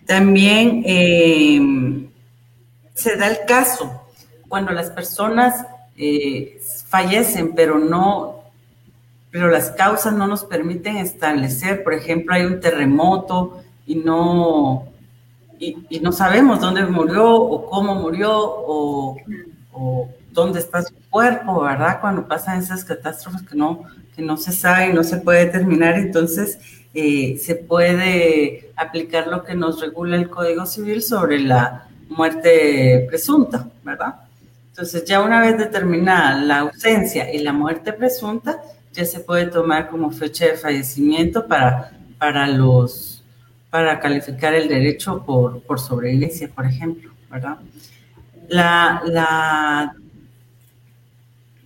[0.07, 2.09] También eh,
[2.95, 4.03] se da el caso
[4.49, 5.67] cuando las personas
[5.97, 8.43] eh, fallecen, pero no,
[9.31, 14.89] pero las causas no nos permiten establecer, por ejemplo, hay un terremoto y no,
[15.59, 19.17] y, no sabemos dónde murió o cómo murió o,
[20.31, 22.01] dónde está su cuerpo, ¿verdad?
[22.01, 23.83] Cuando pasan esas catástrofes que no,
[24.17, 26.59] que no se sabe y no se puede determinar, entonces
[26.95, 33.69] eh, se puede aplicar lo que nos regula el Código Civil sobre la muerte presunta,
[33.83, 34.15] ¿verdad?
[34.69, 38.63] Entonces, ya una vez determinada la ausencia y la muerte presunta,
[38.93, 43.12] ya se puede tomar como fecha de fallecimiento para, para los
[43.73, 47.57] para calificar el derecho por, por sobrevivencia, por ejemplo, ¿verdad?
[48.49, 49.97] La, la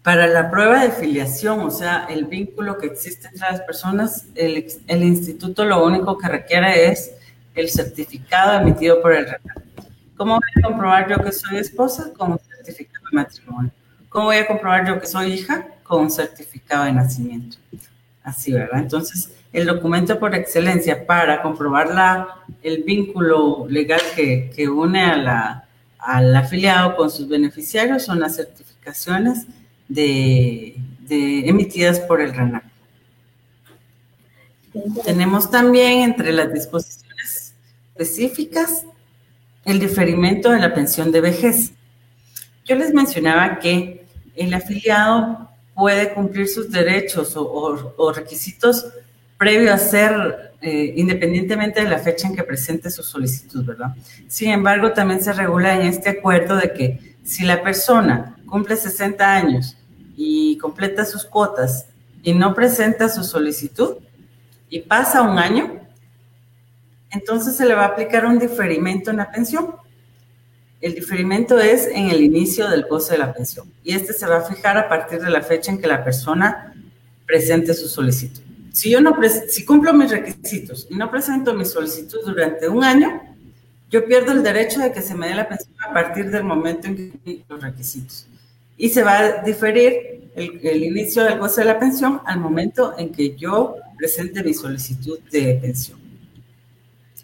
[0.05, 4.65] para la prueba de filiación, o sea, el vínculo que existe entre las personas, el,
[4.87, 7.11] el instituto lo único que requiere es
[7.57, 9.65] el certificado emitido por el rector.
[10.17, 12.13] ¿Cómo voy a comprobar yo que soy esposa?
[12.17, 13.73] Con un certificado de matrimonio.
[14.09, 15.67] ¿Cómo voy a comprobar yo que soy hija?
[15.83, 17.57] Con un certificado de nacimiento.
[18.23, 18.79] Así, ¿verdad?
[18.79, 25.17] Entonces, el documento por excelencia para comprobar la, el vínculo legal que, que une a
[25.17, 25.69] la,
[25.99, 29.47] al afiliado con sus beneficiarios son las certificaciones
[29.89, 30.77] de,
[31.09, 32.65] emitidas por el RENAC.
[35.05, 37.55] Tenemos también entre las disposiciones
[37.89, 38.85] específicas
[39.65, 41.73] el diferimiento de la pensión de vejez.
[42.65, 48.87] Yo les mencionaba que el afiliado puede cumplir sus derechos o, requisitos
[49.39, 53.95] previo a ser, eh, independientemente de la fecha en que presente su solicitud, ¿verdad?
[54.29, 59.35] Sin embargo, también se regula en este acuerdo de que si la persona cumple 60
[59.35, 59.77] años
[60.17, 61.87] y completa sus cuotas
[62.23, 63.97] y no presenta su solicitud
[64.71, 65.81] y pasa un año,
[67.11, 69.75] entonces se le va a aplicar un diferimento en la pensión.
[70.81, 74.39] El diferimento es en el inicio del goce de la pensión y este se va
[74.39, 76.75] a fijar a partir de la fecha en que la persona
[77.27, 78.46] presente su solicitud.
[78.77, 79.17] Si yo no
[79.49, 83.23] si cumplo mis requisitos y no presento mi solicitud durante un año,
[83.89, 86.87] yo pierdo el derecho de que se me dé la pensión a partir del momento
[86.87, 88.27] en que cumplí los requisitos
[88.77, 93.13] y se va a diferir el, inicio del goce de la pensión al momento en
[93.13, 95.99] que yo presente mi solicitud de pensión.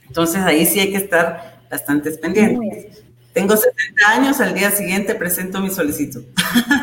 [0.06, 3.02] Entonces ahí sí hay que estar bastante pendientes.
[3.34, 6.24] Tengo 70 años, al día siguiente presento mi solicitud.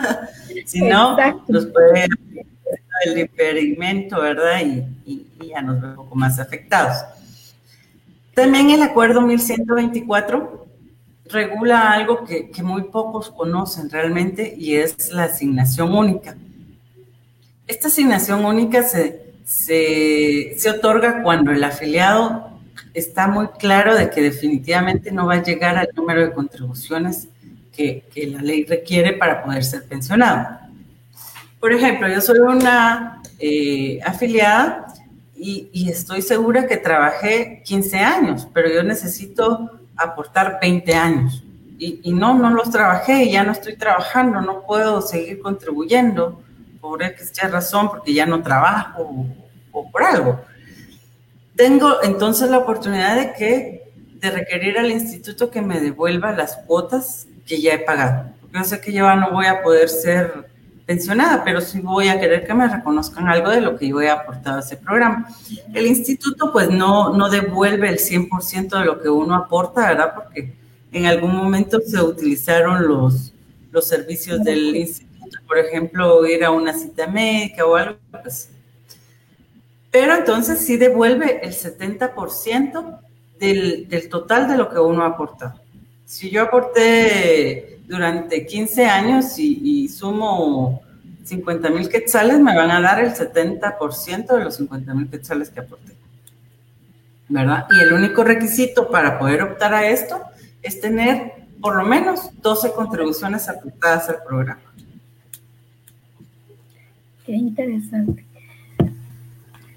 [0.67, 1.17] si no,
[1.47, 2.07] nos puede
[3.05, 4.61] el diferimiento, ¿verdad?
[5.05, 6.97] Y, ya nos vemos un poco más afectados.
[8.34, 10.67] También el acuerdo 1124
[11.26, 16.36] regula algo que, muy pocos conocen realmente y es la asignación única.
[17.67, 22.49] Esta asignación única se, se, otorga cuando el afiliado
[22.93, 27.28] está muy claro de que definitivamente no va a llegar al número de contribuciones
[27.72, 30.59] que, la ley requiere para poder ser pensionado.
[31.60, 34.88] Por ejemplo, yo soy una eh, afiliada
[35.36, 41.43] y, estoy segura que trabajé 15 años, pero yo necesito aportar 20 años.
[41.78, 46.41] Y, no, no los trabajé y ya no estoy trabajando, no puedo seguir contribuyendo
[46.82, 49.10] por X razón, porque ya no trabajo
[49.72, 50.41] o, por algo.
[51.55, 53.84] Tengo entonces la oportunidad de que
[54.16, 58.30] de requerir al instituto que me devuelva las cuotas que ya he pagado.
[58.53, 60.49] Yo sé que yo no voy a poder ser
[60.90, 64.10] pensionada, pero sí voy a querer que me reconozcan algo de lo que yo he
[64.10, 65.30] aportado a ese programa.
[65.72, 70.16] El instituto pues no, no devuelve el 100% de lo que uno aporta, ¿verdad?
[70.16, 70.56] Porque
[70.92, 73.34] en algún momento se utilizaron los,
[73.72, 78.50] los servicios del instituto, por ejemplo, ir a una cita médica o algo, pues.
[79.92, 83.00] Pero entonces sí devuelve el 70%
[83.38, 85.54] del, del total de lo que uno ha aportado.
[86.06, 90.82] Si yo aporté durante 15 años y, sumo
[91.24, 95.60] 50 mil quetzales, me van a dar el 70% de los 50 mil quetzales que
[95.60, 95.94] aporté.
[97.28, 97.66] ¿Verdad?
[97.72, 100.22] Y el único requisito para poder optar a esto
[100.62, 104.62] es tener por lo menos 12 contribuciones aportadas al programa.
[107.26, 108.26] Qué interesante.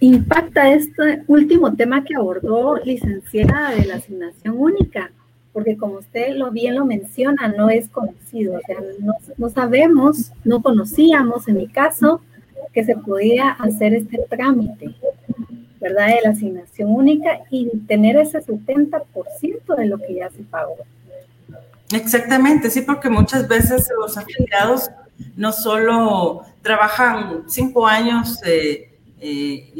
[0.01, 5.11] Impacta este último tema que abordó licenciada de la asignación única,
[5.53, 8.77] porque como usted lo bien lo menciona, no es conocido, o sea,
[9.37, 12.23] no, sabemos, no conocíamos en mi caso
[12.73, 14.95] que se podía hacer este trámite,
[15.81, 16.09] ¿verdad?
[16.09, 20.77] De la asignación única y tener ese 70% de lo que ya se pagó.
[21.93, 24.91] Exactamente, sí, porque muchas veces los afiliados
[25.37, 29.73] no solo trabajan cinco años eh, eh,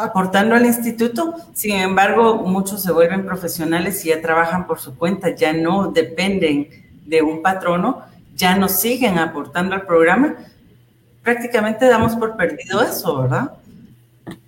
[0.00, 1.34] aportando al instituto.
[1.52, 6.68] Sin embargo, muchos se vuelven profesionales y ya trabajan por su cuenta, ya no dependen
[7.04, 8.02] de un patrono,
[8.34, 10.34] ya no siguen aportando al programa.
[11.22, 13.52] Prácticamente damos por perdido eso, ¿verdad?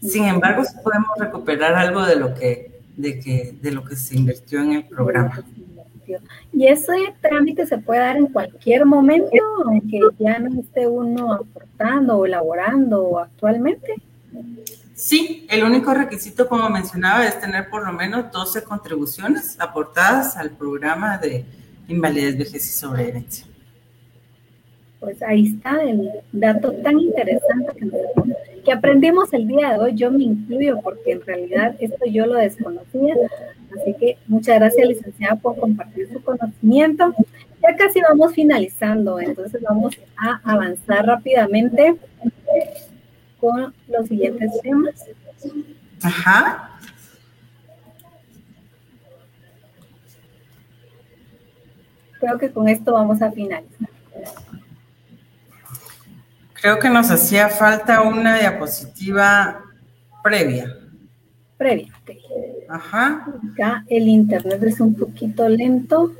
[0.01, 4.61] Sin embargo, podemos recuperar algo de lo que, de que, de lo que se invirtió
[4.61, 5.45] en el programa.
[6.53, 12.19] Y ese trámite se puede dar en cualquier momento, aunque ya no esté uno aportando
[12.19, 13.95] o elaborando actualmente.
[14.99, 20.51] Sí, el único requisito, como mencionaba, es tener por lo menos 12 contribuciones aportadas al
[20.51, 21.45] programa de
[21.87, 23.47] invalidez, vejez y sobrevivencia.
[24.99, 27.77] Pues ahí está el dato tan interesante
[28.65, 29.95] que, aprendimos el día de hoy.
[29.95, 33.15] Yo me incluyo porque en realidad esto yo lo desconocía.
[33.81, 37.15] Así que muchas gracias, licenciada, por compartir su conocimiento.
[37.63, 41.95] Ya casi vamos finalizando, entonces vamos a avanzar rápidamente
[43.41, 45.05] con los siguientes temas.
[46.03, 46.79] Ajá.
[52.21, 53.89] Creo que con esto vamos a finalizar.
[56.55, 59.63] Creo que nos hacía falta una diapositiva
[60.25, 60.77] previa.
[61.57, 62.11] Previa, ok.
[62.69, 63.27] Ajá.
[63.53, 66.13] Acá el internet es un poquito lento.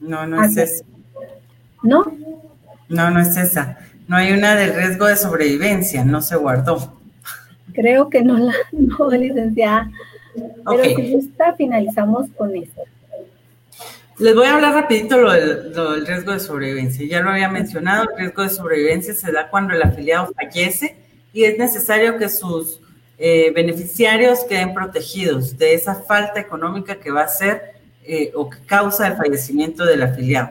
[0.00, 0.84] No, no es esa.
[1.82, 2.04] ¿No?
[2.90, 3.78] No, no es esa.
[4.08, 6.98] No hay una del riesgo de sobrevivencia, no se guardó.
[7.72, 9.88] Creo que no la, no, licenciada.
[10.66, 12.82] Pero si gusta, finalizamos con esto.
[14.18, 17.06] Les voy a hablar rapidito lo del, riesgo de sobrevivencia.
[17.06, 20.96] Ya lo había mencionado, el riesgo de sobrevivencia se da cuando el afiliado fallece
[21.32, 22.80] y es necesario que sus
[23.16, 27.74] eh, beneficiarios queden protegidos de esa falta económica que va a ser
[28.04, 30.50] eh, o que causa el fallecimiento del afiliado.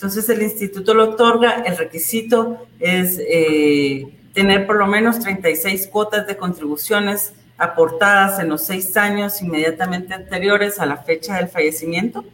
[0.00, 6.26] Entonces el instituto lo otorga, el requisito es eh, tener por lo menos 36 cuotas
[6.26, 12.24] de contribuciones aportadas en los seis años inmediatamente anteriores a la fecha del fallecimiento,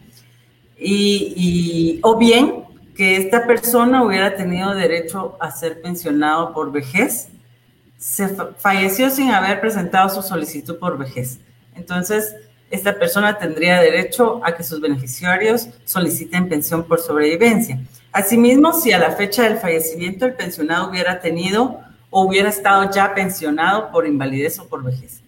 [0.79, 7.31] y, o bien que esta persona hubiera tenido derecho a ser pensionado por vejez,
[7.99, 11.41] se falleció sin haber presentado su solicitud por vejez.
[11.75, 12.37] Entonces,
[12.71, 17.79] esta persona tendría derecho a que sus beneficiarios soliciten pensión por sobrevivencia.
[18.13, 23.15] Asimismo, si a la fecha del fallecimiento el pensionado hubiera tenido o hubiera estado ya
[23.15, 25.21] pensionado por invalidez o por vejez.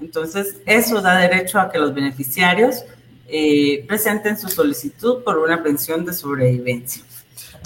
[0.00, 2.84] Entonces, eso da derecho a que los beneficiarios
[3.26, 7.02] eh, presenten su solicitud por una pensión de sobrevivencia.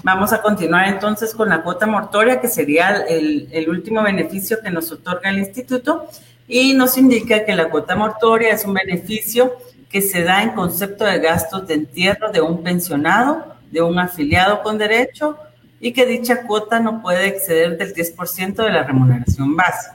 [0.05, 4.71] Vamos a continuar entonces con la cuota mortoria, que sería el, el último beneficio que
[4.71, 6.09] nos otorga el instituto
[6.49, 9.57] y nos indica que la cuota mortoria es un beneficio
[9.88, 14.62] que se da en concepto de gastos de entierro de un pensionado, de un afiliado
[14.62, 15.36] con derecho
[15.80, 19.90] y que dicha cuota no puede exceder del 10% de la remuneración base.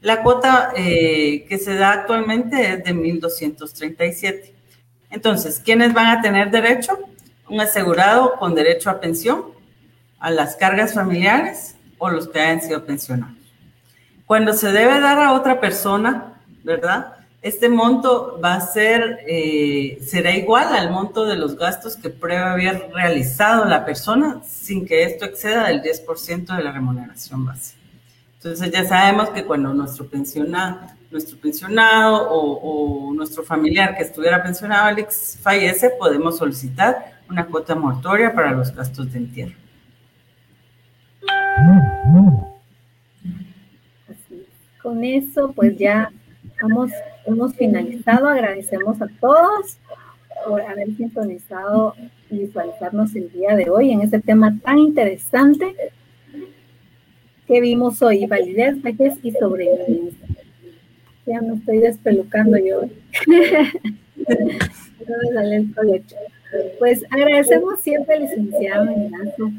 [0.00, 4.52] La cuota eh, que se da actualmente es de 1.237.
[5.10, 6.98] Entonces, ¿quiénes van a tener derecho?
[7.48, 9.44] Un asegurado con derecho a pensión,
[10.18, 13.41] a las cargas familiares o los que hayan sido pensionados.
[14.32, 16.32] Cuando se debe dar a otra persona,
[16.64, 17.16] ¿verdad?
[17.42, 22.38] Este monto va a ser, eh, será igual al monto de los gastos que puede
[22.38, 27.74] haber realizado la persona sin que esto exceda del 10% de la remuneración base.
[28.36, 30.78] Entonces ya sabemos que cuando nuestro pensionado,
[31.10, 37.74] nuestro pensionado o, o nuestro familiar que estuviera pensionado, Alex, fallece, podemos solicitar una cuota
[37.74, 39.56] mortoria para los gastos de entierro.
[44.82, 46.10] Con eso, pues ya
[46.60, 46.90] hemos,
[47.56, 48.28] finalizado.
[48.28, 49.78] Agradecemos a todos
[50.46, 51.94] por haber sintonizado
[52.30, 55.74] y visualizarnos el día de hoy en este tema tan interesante
[57.46, 60.28] que vimos hoy, validez, vejez y sobrevivencia.
[61.26, 62.82] Ya me estoy despelucando yo.
[66.78, 69.52] pues agradecemos siempre al licenciado Ignacio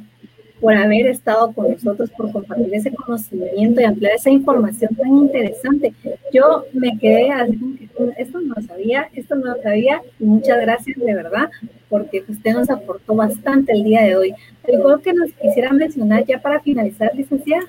[0.64, 5.94] por haber estado con nosotros, por compartir ese conocimiento y ampliar esa información tan interesante.
[6.32, 10.98] Yo me quedé así esto no lo sabía, esto no lo sabía, y muchas gracias
[10.98, 11.50] de verdad,
[11.90, 14.34] porque usted nos aportó bastante el día de hoy.
[14.66, 17.66] ¿Algo que nos quisiera mencionar ya para finalizar, licenciada?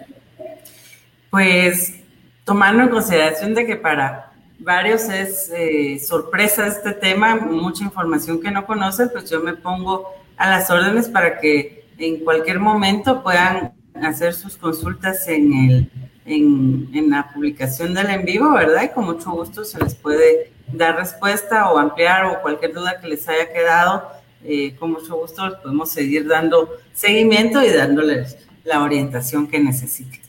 [1.30, 2.01] Pues
[2.45, 4.30] tomando en consideración de que para
[4.61, 10.14] varios es eh, sorpresa este tema, mucha información que no conocen, pues yo me pongo
[10.36, 13.72] a las órdenes para que en cualquier momento puedan
[14.03, 15.90] hacer sus consultas en, el,
[16.26, 18.84] en, la publicación del en vivo, ¿verdad?
[18.84, 23.09] Y con mucho gusto se les puede dar respuesta o ampliar o cualquier duda que
[23.09, 24.09] les haya quedado,
[24.45, 30.20] eh, con mucho gusto podemos seguir dando seguimiento y dándoles la orientación que necesiten.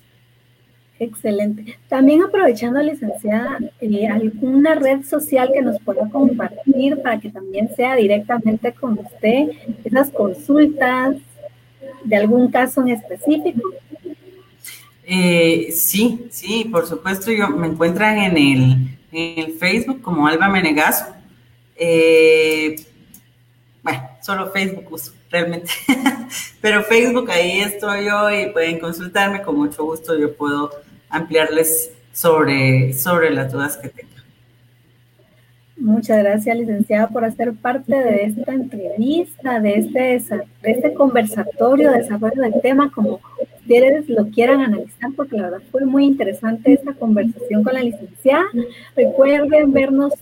[0.98, 1.78] Excelente.
[1.90, 7.96] También aprovechando, licenciada, eh, alguna red social que nos pueda compartir para que también sea
[7.96, 9.50] directamente con usted
[9.84, 11.18] esas consultas,
[12.04, 13.70] de algún caso en específico?
[15.04, 20.50] Eh, sí, sí, por supuesto, yo me encuentran en el, en el Facebook como Alba
[20.50, 21.06] Menegazo.
[21.76, 22.76] Eh,
[23.84, 25.70] bueno, solo Facebook uso realmente,
[26.62, 30.72] pero Facebook ahí estoy yo y pueden consultarme con mucho gusto, yo puedo
[31.10, 34.15] ampliarles sobre, sobre las dudas que tengan.
[35.78, 41.98] Muchas gracias, licenciada, por hacer parte de esta entrevista, de este, de este conversatorio, de
[41.98, 46.94] desarrollo del tema, como ustedes lo quieran analizar, porque la verdad fue muy interesante esta
[46.94, 48.46] conversación con la licenciada.
[48.96, 50.14] Recuerden vernos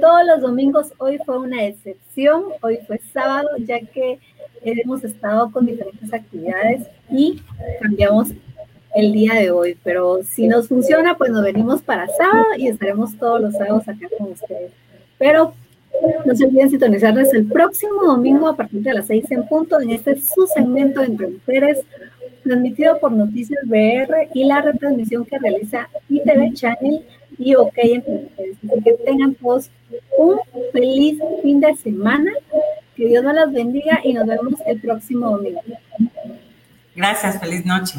[0.00, 0.92] todos los domingos.
[0.98, 4.20] Hoy fue una excepción, hoy fue sábado, ya que
[4.62, 7.42] hemos estado con diferentes actividades y
[7.80, 8.28] cambiamos
[8.94, 9.76] el día de hoy.
[9.82, 14.06] Pero si nos funciona, pues nos venimos para sábado y estaremos todos los sábados acá
[14.16, 14.83] con ustedes.
[15.18, 15.54] Pero
[16.24, 19.90] no se olviden sintonizarles el próximo domingo a partir de las seis en punto en
[19.90, 21.78] este su segmento Entre Mujeres,
[22.42, 27.04] transmitido por Noticias BR y la retransmisión que realiza ITV Channel
[27.38, 28.56] y OK Entre Mujeres.
[28.68, 29.70] Así que tengan todos
[30.18, 30.38] un
[30.72, 32.32] feliz fin de semana.
[32.96, 35.60] Que Dios nos las bendiga y nos vemos el próximo domingo.
[36.94, 37.98] Gracias, feliz noche.